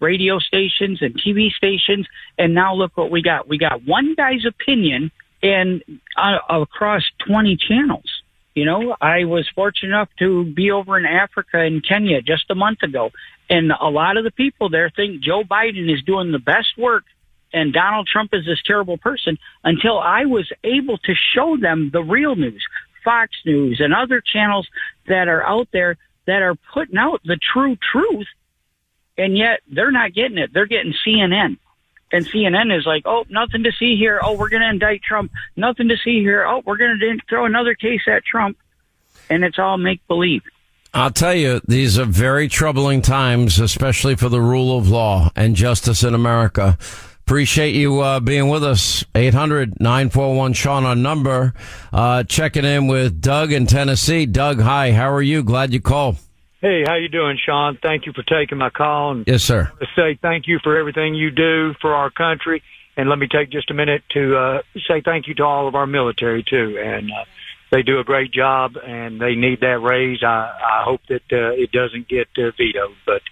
radio 0.00 0.38
stations 0.38 0.98
and 1.00 1.14
TV 1.14 1.50
stations. 1.50 2.06
And 2.38 2.54
now 2.54 2.74
look 2.74 2.96
what 2.96 3.10
we 3.10 3.22
got. 3.22 3.48
We 3.48 3.58
got 3.58 3.84
one 3.86 4.14
guy's 4.14 4.44
opinion 4.46 5.10
and 5.42 5.82
uh, 6.16 6.60
across 6.60 7.02
20 7.26 7.56
channels. 7.56 8.22
You 8.54 8.64
know, 8.64 8.96
I 9.00 9.24
was 9.24 9.48
fortunate 9.54 9.88
enough 9.88 10.08
to 10.20 10.44
be 10.44 10.70
over 10.70 10.96
in 10.96 11.06
Africa 11.06 11.64
in 11.64 11.80
Kenya 11.80 12.22
just 12.22 12.50
a 12.50 12.54
month 12.54 12.82
ago. 12.82 13.10
And 13.50 13.72
a 13.72 13.88
lot 13.88 14.16
of 14.16 14.24
the 14.24 14.30
people 14.30 14.68
there 14.68 14.90
think 14.94 15.22
Joe 15.22 15.42
Biden 15.42 15.92
is 15.92 16.02
doing 16.02 16.30
the 16.30 16.38
best 16.38 16.68
work 16.78 17.04
and 17.54 17.72
Donald 17.72 18.08
Trump 18.08 18.34
is 18.34 18.44
this 18.44 18.60
terrible 18.66 18.98
person 18.98 19.38
until 19.62 19.98
I 19.98 20.24
was 20.24 20.50
able 20.64 20.98
to 20.98 21.14
show 21.14 21.56
them 21.56 21.88
the 21.92 22.02
real 22.02 22.34
news, 22.34 22.62
Fox 23.04 23.30
News 23.46 23.80
and 23.80 23.94
other 23.94 24.20
channels 24.20 24.68
that 25.06 25.28
are 25.28 25.46
out 25.46 25.68
there 25.72 25.96
that 26.26 26.42
are 26.42 26.56
putting 26.74 26.98
out 26.98 27.22
the 27.24 27.38
true 27.52 27.76
truth. 27.92 28.26
And 29.16 29.38
yet 29.38 29.60
they're 29.70 29.92
not 29.92 30.12
getting 30.12 30.36
it. 30.36 30.52
They're 30.52 30.66
getting 30.66 30.94
CNN. 31.06 31.58
And 32.10 32.26
CNN 32.26 32.76
is 32.76 32.86
like, 32.86 33.02
oh, 33.06 33.24
nothing 33.28 33.62
to 33.64 33.72
see 33.72 33.96
here. 33.96 34.20
Oh, 34.20 34.32
we're 34.32 34.48
going 34.48 34.62
to 34.62 34.68
indict 34.68 35.02
Trump. 35.02 35.30
Nothing 35.56 35.88
to 35.88 35.96
see 35.96 36.20
here. 36.20 36.44
Oh, 36.44 36.60
we're 36.66 36.76
going 36.76 36.98
to 36.98 37.18
throw 37.28 37.46
another 37.46 37.76
case 37.76 38.02
at 38.08 38.24
Trump. 38.24 38.58
And 39.30 39.44
it's 39.44 39.60
all 39.60 39.78
make 39.78 40.04
believe. 40.08 40.42
I'll 40.92 41.10
tell 41.10 41.34
you, 41.34 41.60
these 41.66 41.98
are 41.98 42.04
very 42.04 42.48
troubling 42.48 43.02
times, 43.02 43.60
especially 43.60 44.16
for 44.16 44.28
the 44.28 44.40
rule 44.40 44.76
of 44.76 44.88
law 44.88 45.30
and 45.36 45.54
justice 45.54 46.02
in 46.02 46.14
America. 46.14 46.78
Appreciate 47.26 47.74
you 47.74 48.00
uh, 48.00 48.20
being 48.20 48.50
with 48.50 48.62
us. 48.62 49.02
800 49.14 49.80
941 49.80 50.52
Sean 50.52 50.84
on 50.84 51.02
number. 51.02 51.54
Uh, 51.90 52.22
checking 52.24 52.66
in 52.66 52.86
with 52.86 53.22
Doug 53.22 53.50
in 53.50 53.64
Tennessee. 53.64 54.26
Doug, 54.26 54.60
hi. 54.60 54.92
How 54.92 55.10
are 55.10 55.22
you? 55.22 55.42
Glad 55.42 55.72
you 55.72 55.80
called. 55.80 56.18
Hey, 56.60 56.84
how 56.86 56.96
you 56.96 57.08
doing, 57.08 57.38
Sean? 57.42 57.78
Thank 57.82 58.04
you 58.04 58.12
for 58.12 58.22
taking 58.24 58.58
my 58.58 58.68
call. 58.68 59.12
And 59.12 59.26
yes, 59.26 59.42
sir. 59.42 59.72
To 59.80 59.86
say 59.96 60.18
thank 60.20 60.46
you 60.46 60.58
for 60.62 60.76
everything 60.76 61.14
you 61.14 61.30
do 61.30 61.72
for 61.80 61.94
our 61.94 62.10
country, 62.10 62.62
and 62.94 63.08
let 63.08 63.18
me 63.18 63.26
take 63.26 63.48
just 63.48 63.70
a 63.70 63.74
minute 63.74 64.02
to 64.10 64.36
uh, 64.36 64.62
say 64.86 65.00
thank 65.00 65.26
you 65.26 65.34
to 65.36 65.44
all 65.44 65.66
of 65.66 65.74
our 65.74 65.86
military 65.86 66.42
too. 66.42 66.78
And 66.78 67.10
uh, 67.10 67.24
they 67.70 67.82
do 67.82 68.00
a 68.00 68.04
great 68.04 68.32
job, 68.32 68.76
and 68.76 69.18
they 69.18 69.34
need 69.34 69.60
that 69.60 69.80
raise. 69.80 70.22
I, 70.22 70.52
I 70.62 70.82
hope 70.84 71.00
that 71.08 71.22
uh, 71.32 71.52
it 71.52 71.72
doesn't 71.72 72.06
get 72.06 72.28
uh, 72.36 72.50
vetoed. 72.50 72.96
But 73.06 73.22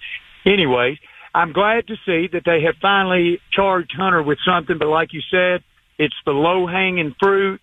anyway, 0.46 0.98
I'm 1.34 1.52
glad 1.52 1.86
to 1.86 1.96
see 2.04 2.28
that 2.32 2.42
they 2.44 2.62
have 2.62 2.76
finally 2.80 3.40
charged 3.52 3.92
Hunter 3.96 4.22
with 4.22 4.38
something. 4.44 4.78
But 4.78 4.88
like 4.88 5.12
you 5.12 5.22
said, 5.30 5.62
it's 5.98 6.14
the 6.26 6.32
low 6.32 6.66
hanging 6.66 7.14
fruit. 7.20 7.60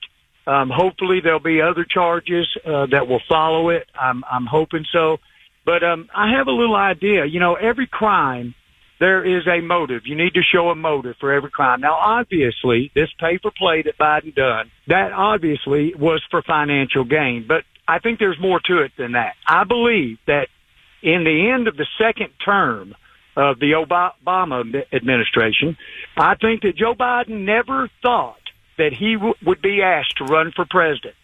Um, 0.48 0.72
hopefully, 0.74 1.20
there'll 1.22 1.40
be 1.40 1.62
other 1.62 1.86
charges 1.86 2.48
uh, 2.66 2.88
that 2.88 3.08
will 3.08 3.22
follow 3.30 3.70
it. 3.70 3.88
I'm, 4.00 4.24
I'm 4.30 4.46
hoping 4.46 4.86
so. 4.92 5.18
But 5.66 5.84
um, 5.84 6.10
I 6.16 6.32
have 6.32 6.48
a 6.48 6.52
little 6.52 6.76
idea. 6.76 7.26
You 7.26 7.40
know, 7.40 7.54
every 7.56 7.86
crime 7.86 8.56
there 9.00 9.24
is 9.24 9.48
a 9.48 9.62
motive. 9.62 10.02
You 10.06 10.16
need 10.16 10.34
to 10.34 10.42
show 10.42 10.70
a 10.70 10.76
motive 10.76 11.16
for 11.20 11.32
every 11.32 11.50
crime. 11.50 11.82
Now, 11.82 11.96
obviously, 11.96 12.92
this 12.94 13.10
paper 13.20 13.50
play 13.50 13.82
that 13.84 13.98
Biden 13.98 14.36
done, 14.36 14.72
that 14.88 15.14
obviously 15.14 15.94
was 15.96 16.22
for 16.30 16.42
financial 16.42 17.06
gain. 17.06 17.46
But 17.48 17.64
I 17.88 18.00
think 18.00 18.20
there's 18.20 18.40
more 18.40 18.60
to 18.66 18.80
it 18.80 18.92
than 18.98 19.14
that. 19.14 19.36
I 19.48 19.64
believe 19.64 20.18
that 20.28 20.48
in 21.02 21.24
the 21.24 21.50
end 21.54 21.68
of 21.68 21.78
the 21.78 21.88
second 21.98 22.32
term 22.44 22.94
of 23.36 23.60
the 23.60 23.72
Obama 23.72 24.84
administration, 24.94 25.78
I 26.18 26.36
think 26.36 26.64
that 26.64 26.76
Joe 26.76 26.96
Biden 26.96 27.46
never 27.46 27.90
thought 28.02 28.36
that 28.78 28.94
he 28.94 29.16
w- 29.16 29.36
would 29.46 29.62
be 29.62 29.82
asked 29.82 30.18
to 30.18 30.26
run 30.26 30.52
for 30.56 30.66
president. 30.66 31.16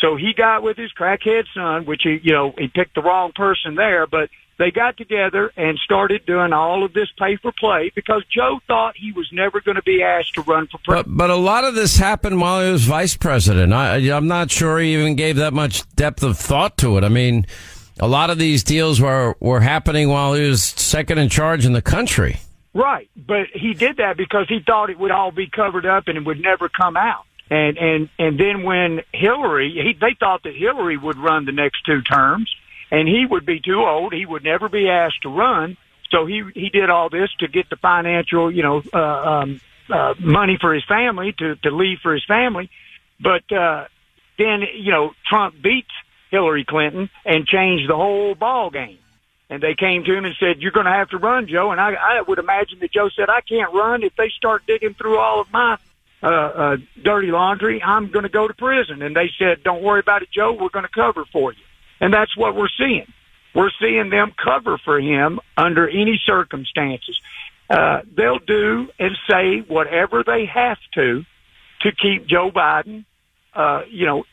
So 0.00 0.16
he 0.16 0.34
got 0.36 0.62
with 0.62 0.76
his 0.76 0.92
crackhead 0.92 1.44
son, 1.54 1.86
which 1.86 2.02
he, 2.02 2.20
you 2.22 2.32
know, 2.32 2.52
he 2.58 2.68
picked 2.68 2.94
the 2.94 3.02
wrong 3.02 3.32
person 3.32 3.74
there, 3.74 4.06
but 4.06 4.28
they 4.58 4.70
got 4.70 4.96
together 4.96 5.50
and 5.56 5.78
started 5.78 6.26
doing 6.26 6.52
all 6.52 6.84
of 6.84 6.92
this 6.92 7.08
pay 7.18 7.36
for 7.36 7.52
play 7.58 7.90
because 7.94 8.24
Joe 8.30 8.60
thought 8.66 8.94
he 8.96 9.12
was 9.12 9.28
never 9.32 9.60
going 9.60 9.76
to 9.76 9.82
be 9.82 10.02
asked 10.02 10.34
to 10.34 10.42
run 10.42 10.68
for 10.68 10.78
president. 10.78 11.16
But, 11.16 11.28
but 11.28 11.30
a 11.30 11.36
lot 11.36 11.64
of 11.64 11.74
this 11.74 11.96
happened 11.96 12.40
while 12.40 12.64
he 12.64 12.70
was 12.70 12.84
vice 12.84 13.16
president. 13.16 13.72
I, 13.72 13.96
I'm 14.14 14.28
not 14.28 14.50
sure 14.50 14.78
he 14.78 14.94
even 14.94 15.16
gave 15.16 15.36
that 15.36 15.52
much 15.52 15.88
depth 15.96 16.22
of 16.22 16.38
thought 16.38 16.76
to 16.78 16.96
it. 16.98 17.04
I 17.04 17.08
mean, 17.08 17.46
a 18.00 18.08
lot 18.08 18.30
of 18.30 18.38
these 18.38 18.64
deals 18.64 19.00
were, 19.00 19.36
were 19.40 19.60
happening 19.60 20.08
while 20.08 20.34
he 20.34 20.48
was 20.48 20.62
second 20.62 21.18
in 21.18 21.28
charge 21.28 21.64
in 21.64 21.72
the 21.72 21.82
country. 21.82 22.38
Right. 22.74 23.08
But 23.16 23.46
he 23.54 23.74
did 23.74 23.98
that 23.98 24.16
because 24.16 24.48
he 24.48 24.60
thought 24.60 24.90
it 24.90 24.98
would 24.98 25.12
all 25.12 25.30
be 25.30 25.48
covered 25.48 25.86
up 25.86 26.08
and 26.08 26.18
it 26.18 26.24
would 26.24 26.40
never 26.40 26.68
come 26.68 26.96
out. 26.96 27.24
And 27.50 27.76
and 27.76 28.08
and 28.18 28.40
then 28.40 28.62
when 28.62 29.02
Hillary, 29.12 29.70
he, 29.70 29.92
they 30.00 30.16
thought 30.18 30.42
that 30.44 30.56
Hillary 30.56 30.96
would 30.96 31.18
run 31.18 31.44
the 31.44 31.52
next 31.52 31.84
two 31.84 32.00
terms, 32.00 32.52
and 32.90 33.06
he 33.06 33.26
would 33.26 33.44
be 33.44 33.60
too 33.60 33.84
old. 33.84 34.14
He 34.14 34.24
would 34.24 34.42
never 34.42 34.70
be 34.70 34.88
asked 34.88 35.22
to 35.22 35.28
run. 35.28 35.76
So 36.10 36.24
he 36.24 36.42
he 36.54 36.70
did 36.70 36.88
all 36.88 37.10
this 37.10 37.28
to 37.40 37.48
get 37.48 37.68
the 37.68 37.76
financial, 37.76 38.50
you 38.50 38.62
know, 38.62 38.82
uh, 38.92 38.98
um, 38.98 39.60
uh, 39.90 40.14
money 40.18 40.56
for 40.58 40.72
his 40.72 40.84
family 40.84 41.32
to 41.38 41.56
to 41.56 41.70
leave 41.70 41.98
for 42.02 42.14
his 42.14 42.24
family. 42.24 42.70
But 43.20 43.52
uh, 43.52 43.88
then 44.38 44.62
you 44.74 44.90
know 44.90 45.12
Trump 45.28 45.60
beats 45.60 45.92
Hillary 46.34 46.64
Clinton 46.64 47.08
and 47.24 47.46
changed 47.46 47.88
the 47.88 47.96
whole 47.96 48.34
ball 48.34 48.70
game. 48.70 48.98
And 49.48 49.62
they 49.62 49.74
came 49.74 50.04
to 50.04 50.12
him 50.12 50.24
and 50.24 50.34
said, 50.40 50.62
"You're 50.62 50.72
going 50.72 50.86
to 50.86 50.92
have 50.92 51.10
to 51.10 51.18
run, 51.18 51.46
Joe." 51.46 51.70
And 51.70 51.80
I, 51.80 51.92
I 51.92 52.20
would 52.22 52.38
imagine 52.38 52.78
that 52.80 52.92
Joe 52.92 53.08
said, 53.14 53.28
"I 53.28 53.40
can't 53.40 53.72
run 53.72 54.02
if 54.02 54.16
they 54.16 54.30
start 54.30 54.66
digging 54.66 54.94
through 54.94 55.18
all 55.18 55.40
of 55.40 55.52
my 55.52 55.76
uh, 56.24 56.26
uh, 56.26 56.76
dirty 57.02 57.30
laundry, 57.30 57.82
I'm 57.82 58.10
going 58.10 58.22
to 58.22 58.30
go 58.30 58.48
to 58.48 58.54
prison. 58.54 59.02
And 59.02 59.14
they 59.14 59.30
said, 59.38 59.62
don't 59.62 59.82
worry 59.82 60.00
about 60.00 60.22
it, 60.22 60.30
Joe. 60.30 60.56
We're 60.58 60.70
going 60.70 60.86
to 60.86 60.90
cover 60.90 61.26
for 61.26 61.52
you. 61.52 61.62
And 62.00 62.14
that's 62.14 62.34
what 62.34 62.56
we're 62.56 62.70
seeing. 62.78 63.12
We're 63.54 63.70
seeing 63.78 64.08
them 64.08 64.32
cover 64.42 64.78
for 64.78 64.98
him 64.98 65.38
under 65.54 65.86
any 65.86 66.18
circumstances. 66.24 67.20
Uh, 67.68 68.00
they'll 68.16 68.38
do 68.38 68.88
and 68.98 69.18
say 69.28 69.58
whatever 69.58 70.24
they 70.24 70.46
have 70.46 70.78
to 70.94 71.24
to 71.80 71.92
keep 71.92 72.26
Joe 72.26 72.50
Biden, 72.50 73.04
uh, 73.52 73.82
you 73.90 74.06
know, 74.06 74.24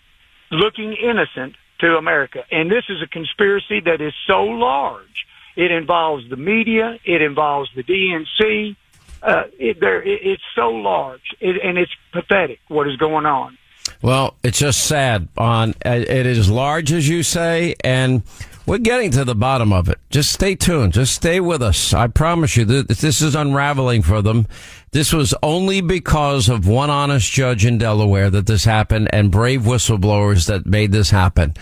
looking 0.49 0.93
innocent 0.93 1.55
to 1.81 1.97
America. 1.97 2.43
And 2.51 2.71
this 2.71 2.85
is 2.89 3.01
a 3.03 3.07
conspiracy 3.07 3.81
that 3.81 4.01
is 4.01 4.13
so 4.25 4.43
large. 4.43 5.25
It 5.55 5.71
involves 5.71 6.29
the 6.29 6.37
media. 6.37 6.97
It 7.03 7.21
involves 7.21 7.69
the 7.75 7.83
DNC 7.83 8.75
uh, 9.21 9.43
it, 9.59 9.79
there, 9.79 10.01
it, 10.01 10.19
it's 10.23 10.43
so 10.55 10.69
large, 10.69 11.35
it, 11.39 11.57
and 11.63 11.77
it's 11.77 11.91
pathetic 12.11 12.59
what 12.67 12.87
is 12.87 12.95
going 12.97 13.25
on. 13.25 13.57
Well, 14.01 14.35
it's 14.43 14.59
just 14.59 14.85
sad. 14.85 15.27
On 15.37 15.75
uh, 15.85 15.89
it 15.89 16.25
is 16.25 16.49
large, 16.49 16.91
as 16.91 17.07
you 17.07 17.21
say, 17.23 17.75
and 17.83 18.23
we're 18.65 18.79
getting 18.79 19.11
to 19.11 19.25
the 19.25 19.35
bottom 19.35 19.71
of 19.71 19.89
it. 19.89 19.99
Just 20.09 20.33
stay 20.33 20.55
tuned. 20.55 20.93
Just 20.93 21.13
stay 21.13 21.39
with 21.39 21.61
us. 21.61 21.93
I 21.93 22.07
promise 22.07 22.57
you 22.57 22.65
that 22.65 22.87
this 22.87 23.21
is 23.21 23.35
unraveling 23.35 24.01
for 24.01 24.21
them. 24.21 24.47
This 24.91 25.13
was 25.13 25.33
only 25.43 25.81
because 25.81 26.49
of 26.49 26.67
one 26.67 26.89
honest 26.89 27.31
judge 27.31 27.65
in 27.65 27.77
Delaware 27.77 28.29
that 28.29 28.47
this 28.47 28.65
happened, 28.65 29.09
and 29.13 29.31
brave 29.31 29.61
whistleblowers 29.61 30.47
that 30.47 30.65
made 30.65 30.91
this 30.91 31.11
happen. 31.11 31.55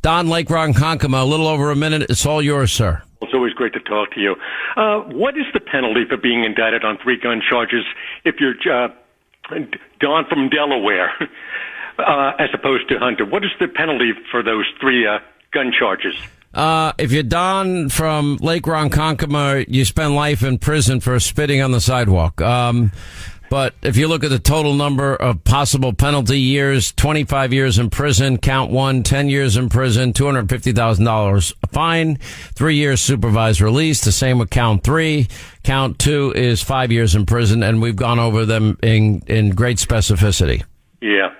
Don 0.00 0.28
Lake 0.28 0.48
Ronkonkoma, 0.48 1.22
a 1.22 1.24
little 1.24 1.46
over 1.46 1.70
a 1.70 1.76
minute. 1.76 2.06
It's 2.10 2.26
all 2.26 2.42
yours, 2.42 2.72
sir. 2.72 3.02
It's 3.20 3.34
always 3.34 3.52
great 3.52 3.72
to 3.74 3.80
talk 3.80 4.10
to 4.12 4.20
you. 4.20 4.34
Uh, 4.76 5.00
what 5.00 5.36
is 5.36 5.44
the 5.54 5.60
penalty 5.60 6.04
for 6.08 6.16
being 6.16 6.44
indicted 6.44 6.84
on 6.84 6.98
three 6.98 7.18
gun 7.18 7.40
charges 7.48 7.84
if 8.24 8.36
you're 8.40 8.54
uh, 8.72 8.88
Don 10.00 10.24
from 10.28 10.48
Delaware, 10.48 11.12
uh, 11.98 12.32
as 12.38 12.48
opposed 12.52 12.88
to 12.88 12.98
Hunter. 12.98 13.24
What 13.24 13.44
is 13.44 13.50
the 13.60 13.68
penalty 13.68 14.12
for 14.30 14.42
those 14.42 14.66
three 14.80 15.06
uh, 15.06 15.18
gun 15.52 15.72
charges? 15.76 16.14
Uh, 16.54 16.92
if 16.98 17.12
you're 17.12 17.22
Don 17.22 17.88
from 17.88 18.36
Lake 18.36 18.64
Ronkonkoma, 18.64 19.64
you 19.68 19.84
spend 19.84 20.14
life 20.14 20.42
in 20.42 20.58
prison 20.58 21.00
for 21.00 21.18
spitting 21.18 21.62
on 21.62 21.72
the 21.72 21.80
sidewalk. 21.80 22.40
Um, 22.42 22.92
but 23.52 23.74
if 23.82 23.98
you 23.98 24.08
look 24.08 24.24
at 24.24 24.30
the 24.30 24.38
total 24.38 24.72
number 24.72 25.14
of 25.14 25.44
possible 25.44 25.92
penalty 25.92 26.40
years, 26.40 26.90
25 26.92 27.52
years 27.52 27.78
in 27.78 27.90
prison, 27.90 28.38
count 28.38 28.70
one, 28.70 29.02
10 29.02 29.28
years 29.28 29.58
in 29.58 29.68
prison, 29.68 30.14
$250,000 30.14 31.52
fine, 31.70 32.16
three 32.16 32.76
years 32.76 33.02
supervised 33.02 33.60
release. 33.60 34.04
The 34.04 34.12
same 34.12 34.38
with 34.38 34.48
count 34.48 34.84
three. 34.84 35.28
Count 35.64 35.98
two 35.98 36.32
is 36.34 36.62
five 36.62 36.90
years 36.90 37.14
in 37.14 37.26
prison, 37.26 37.62
and 37.62 37.82
we've 37.82 37.94
gone 37.94 38.18
over 38.18 38.46
them 38.46 38.78
in, 38.82 39.22
in 39.26 39.50
great 39.50 39.76
specificity. 39.76 40.62
Yeah. 41.02 41.34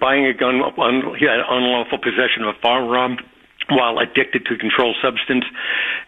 Buying 0.00 0.24
a 0.26 0.32
gun, 0.32 0.60
un, 0.78 1.02
yeah, 1.20 1.42
unlawful 1.48 1.98
possession 1.98 2.44
of 2.44 2.54
a 2.54 2.58
firearm 2.60 3.18
while 3.68 3.98
addicted 3.98 4.44
to 4.46 4.56
controlled 4.56 4.96
substance. 5.02 5.44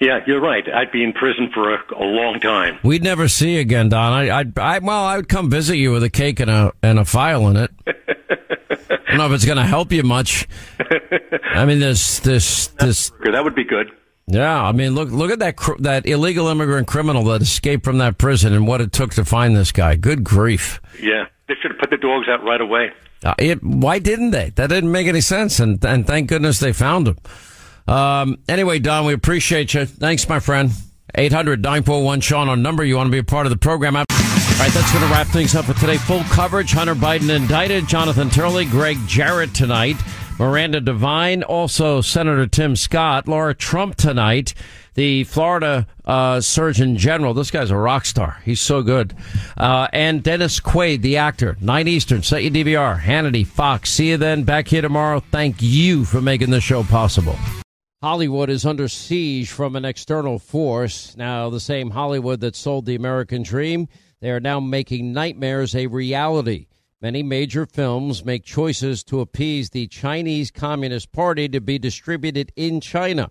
Yeah, 0.00 0.20
you're 0.26 0.40
right. 0.40 0.64
I'd 0.72 0.92
be 0.92 1.02
in 1.02 1.12
prison 1.12 1.50
for 1.52 1.74
a, 1.74 1.78
a 1.96 2.04
long 2.04 2.40
time. 2.40 2.78
We'd 2.82 3.02
never 3.02 3.28
see 3.28 3.54
you 3.54 3.60
again, 3.60 3.88
Don. 3.88 4.12
I, 4.12 4.38
I'd, 4.38 4.58
I, 4.58 4.78
well, 4.78 5.04
I 5.04 5.16
would 5.16 5.28
come 5.28 5.50
visit 5.50 5.76
you 5.76 5.92
with 5.92 6.02
a 6.02 6.10
cake 6.10 6.40
and 6.40 6.50
a 6.50 6.72
and 6.82 6.98
a 6.98 7.04
file 7.04 7.48
in 7.48 7.56
it. 7.56 7.70
I 7.86 9.16
don't 9.16 9.18
know 9.18 9.26
if 9.26 9.32
it's 9.32 9.44
going 9.44 9.58
to 9.58 9.66
help 9.66 9.92
you 9.92 10.02
much. 10.02 10.48
I 11.54 11.66
mean, 11.66 11.80
this, 11.80 12.20
this, 12.20 12.68
this. 12.78 13.10
That 13.24 13.44
would 13.44 13.54
be 13.54 13.64
good. 13.64 13.90
Yeah, 14.26 14.62
I 14.62 14.72
mean, 14.72 14.94
look, 14.94 15.10
look 15.10 15.30
at 15.30 15.40
that 15.40 15.56
cr- 15.56 15.80
that 15.80 16.06
illegal 16.06 16.48
immigrant 16.48 16.86
criminal 16.86 17.24
that 17.24 17.42
escaped 17.42 17.84
from 17.84 17.98
that 17.98 18.16
prison 18.16 18.54
and 18.54 18.66
what 18.66 18.80
it 18.80 18.92
took 18.92 19.12
to 19.14 19.24
find 19.24 19.54
this 19.54 19.72
guy. 19.72 19.96
Good 19.96 20.24
grief! 20.24 20.80
Yeah, 21.02 21.26
they 21.48 21.54
should 21.60 21.72
have 21.72 21.80
put 21.80 21.90
the 21.90 21.98
dogs 21.98 22.28
out 22.28 22.42
right 22.42 22.60
away. 22.60 22.92
Uh, 23.24 23.34
it, 23.38 23.62
why 23.62 23.98
didn't 23.98 24.30
they? 24.30 24.50
That 24.50 24.68
didn't 24.68 24.90
make 24.90 25.06
any 25.06 25.20
sense, 25.20 25.60
and 25.60 25.82
and 25.84 26.06
thank 26.06 26.28
goodness 26.28 26.58
they 26.58 26.72
found 26.72 27.08
him. 27.08 27.18
Um, 27.86 28.38
anyway, 28.48 28.78
Don, 28.78 29.06
we 29.06 29.12
appreciate 29.12 29.74
you. 29.74 29.86
Thanks, 29.86 30.28
my 30.28 30.40
friend. 30.40 30.70
800 31.14 31.62
941 31.62 32.20
Sean 32.20 32.48
on 32.48 32.62
number. 32.62 32.84
You 32.84 32.96
want 32.96 33.08
to 33.08 33.12
be 33.12 33.18
a 33.18 33.24
part 33.24 33.44
of 33.44 33.50
the 33.50 33.58
program. 33.58 33.96
All 33.96 34.04
right, 34.08 34.70
that's 34.72 34.92
going 34.92 35.04
to 35.04 35.10
wrap 35.10 35.26
things 35.26 35.54
up 35.54 35.66
for 35.66 35.74
today. 35.74 35.98
Full 35.98 36.22
coverage. 36.24 36.72
Hunter 36.72 36.94
Biden 36.94 37.28
indicted. 37.34 37.86
Jonathan 37.86 38.30
Turley, 38.30 38.64
Gregg 38.64 38.96
Jarrett 39.06 39.54
tonight. 39.54 39.96
Miranda 40.38 40.80
Devine, 40.80 41.42
also 41.42 42.00
Senator 42.00 42.46
Tim 42.46 42.74
Scott, 42.74 43.28
Laura 43.28 43.54
Trump 43.54 43.96
tonight, 43.96 44.54
the 44.94 45.24
Florida 45.24 45.86
uh, 46.04 46.40
Surgeon 46.40 46.96
General. 46.96 47.34
This 47.34 47.50
guy's 47.50 47.70
a 47.70 47.76
rock 47.76 48.04
star. 48.04 48.40
He's 48.44 48.60
so 48.60 48.82
good. 48.82 49.14
Uh, 49.56 49.88
and 49.92 50.22
Dennis 50.22 50.60
Quaid, 50.60 51.02
the 51.02 51.16
actor. 51.16 51.56
9 51.60 51.88
Eastern, 51.88 52.22
set 52.22 52.42
your 52.42 52.52
DVR. 52.52 53.00
Hannity, 53.00 53.46
Fox. 53.46 53.90
See 53.90 54.10
you 54.10 54.16
then. 54.16 54.44
Back 54.44 54.68
here 54.68 54.82
tomorrow. 54.82 55.20
Thank 55.20 55.56
you 55.60 56.04
for 56.04 56.20
making 56.20 56.50
this 56.50 56.64
show 56.64 56.82
possible. 56.82 57.36
Hollywood 58.02 58.50
is 58.50 58.66
under 58.66 58.88
siege 58.88 59.50
from 59.50 59.76
an 59.76 59.84
external 59.84 60.38
force. 60.40 61.16
Now, 61.16 61.48
the 61.50 61.60
same 61.60 61.90
Hollywood 61.90 62.40
that 62.40 62.56
sold 62.56 62.84
the 62.84 62.96
American 62.96 63.44
dream, 63.44 63.86
they 64.20 64.30
are 64.30 64.40
now 64.40 64.58
making 64.58 65.12
nightmares 65.12 65.76
a 65.76 65.86
reality. 65.86 66.66
Many 67.00 67.22
major 67.22 67.64
films 67.66 68.24
make 68.24 68.44
choices 68.44 69.02
to 69.04 69.20
appease 69.20 69.70
the 69.70 69.86
Chinese 69.86 70.50
Communist 70.50 71.12
Party 71.12 71.48
to 71.48 71.60
be 71.60 71.78
distributed 71.78 72.52
in 72.56 72.80
China. 72.80 73.30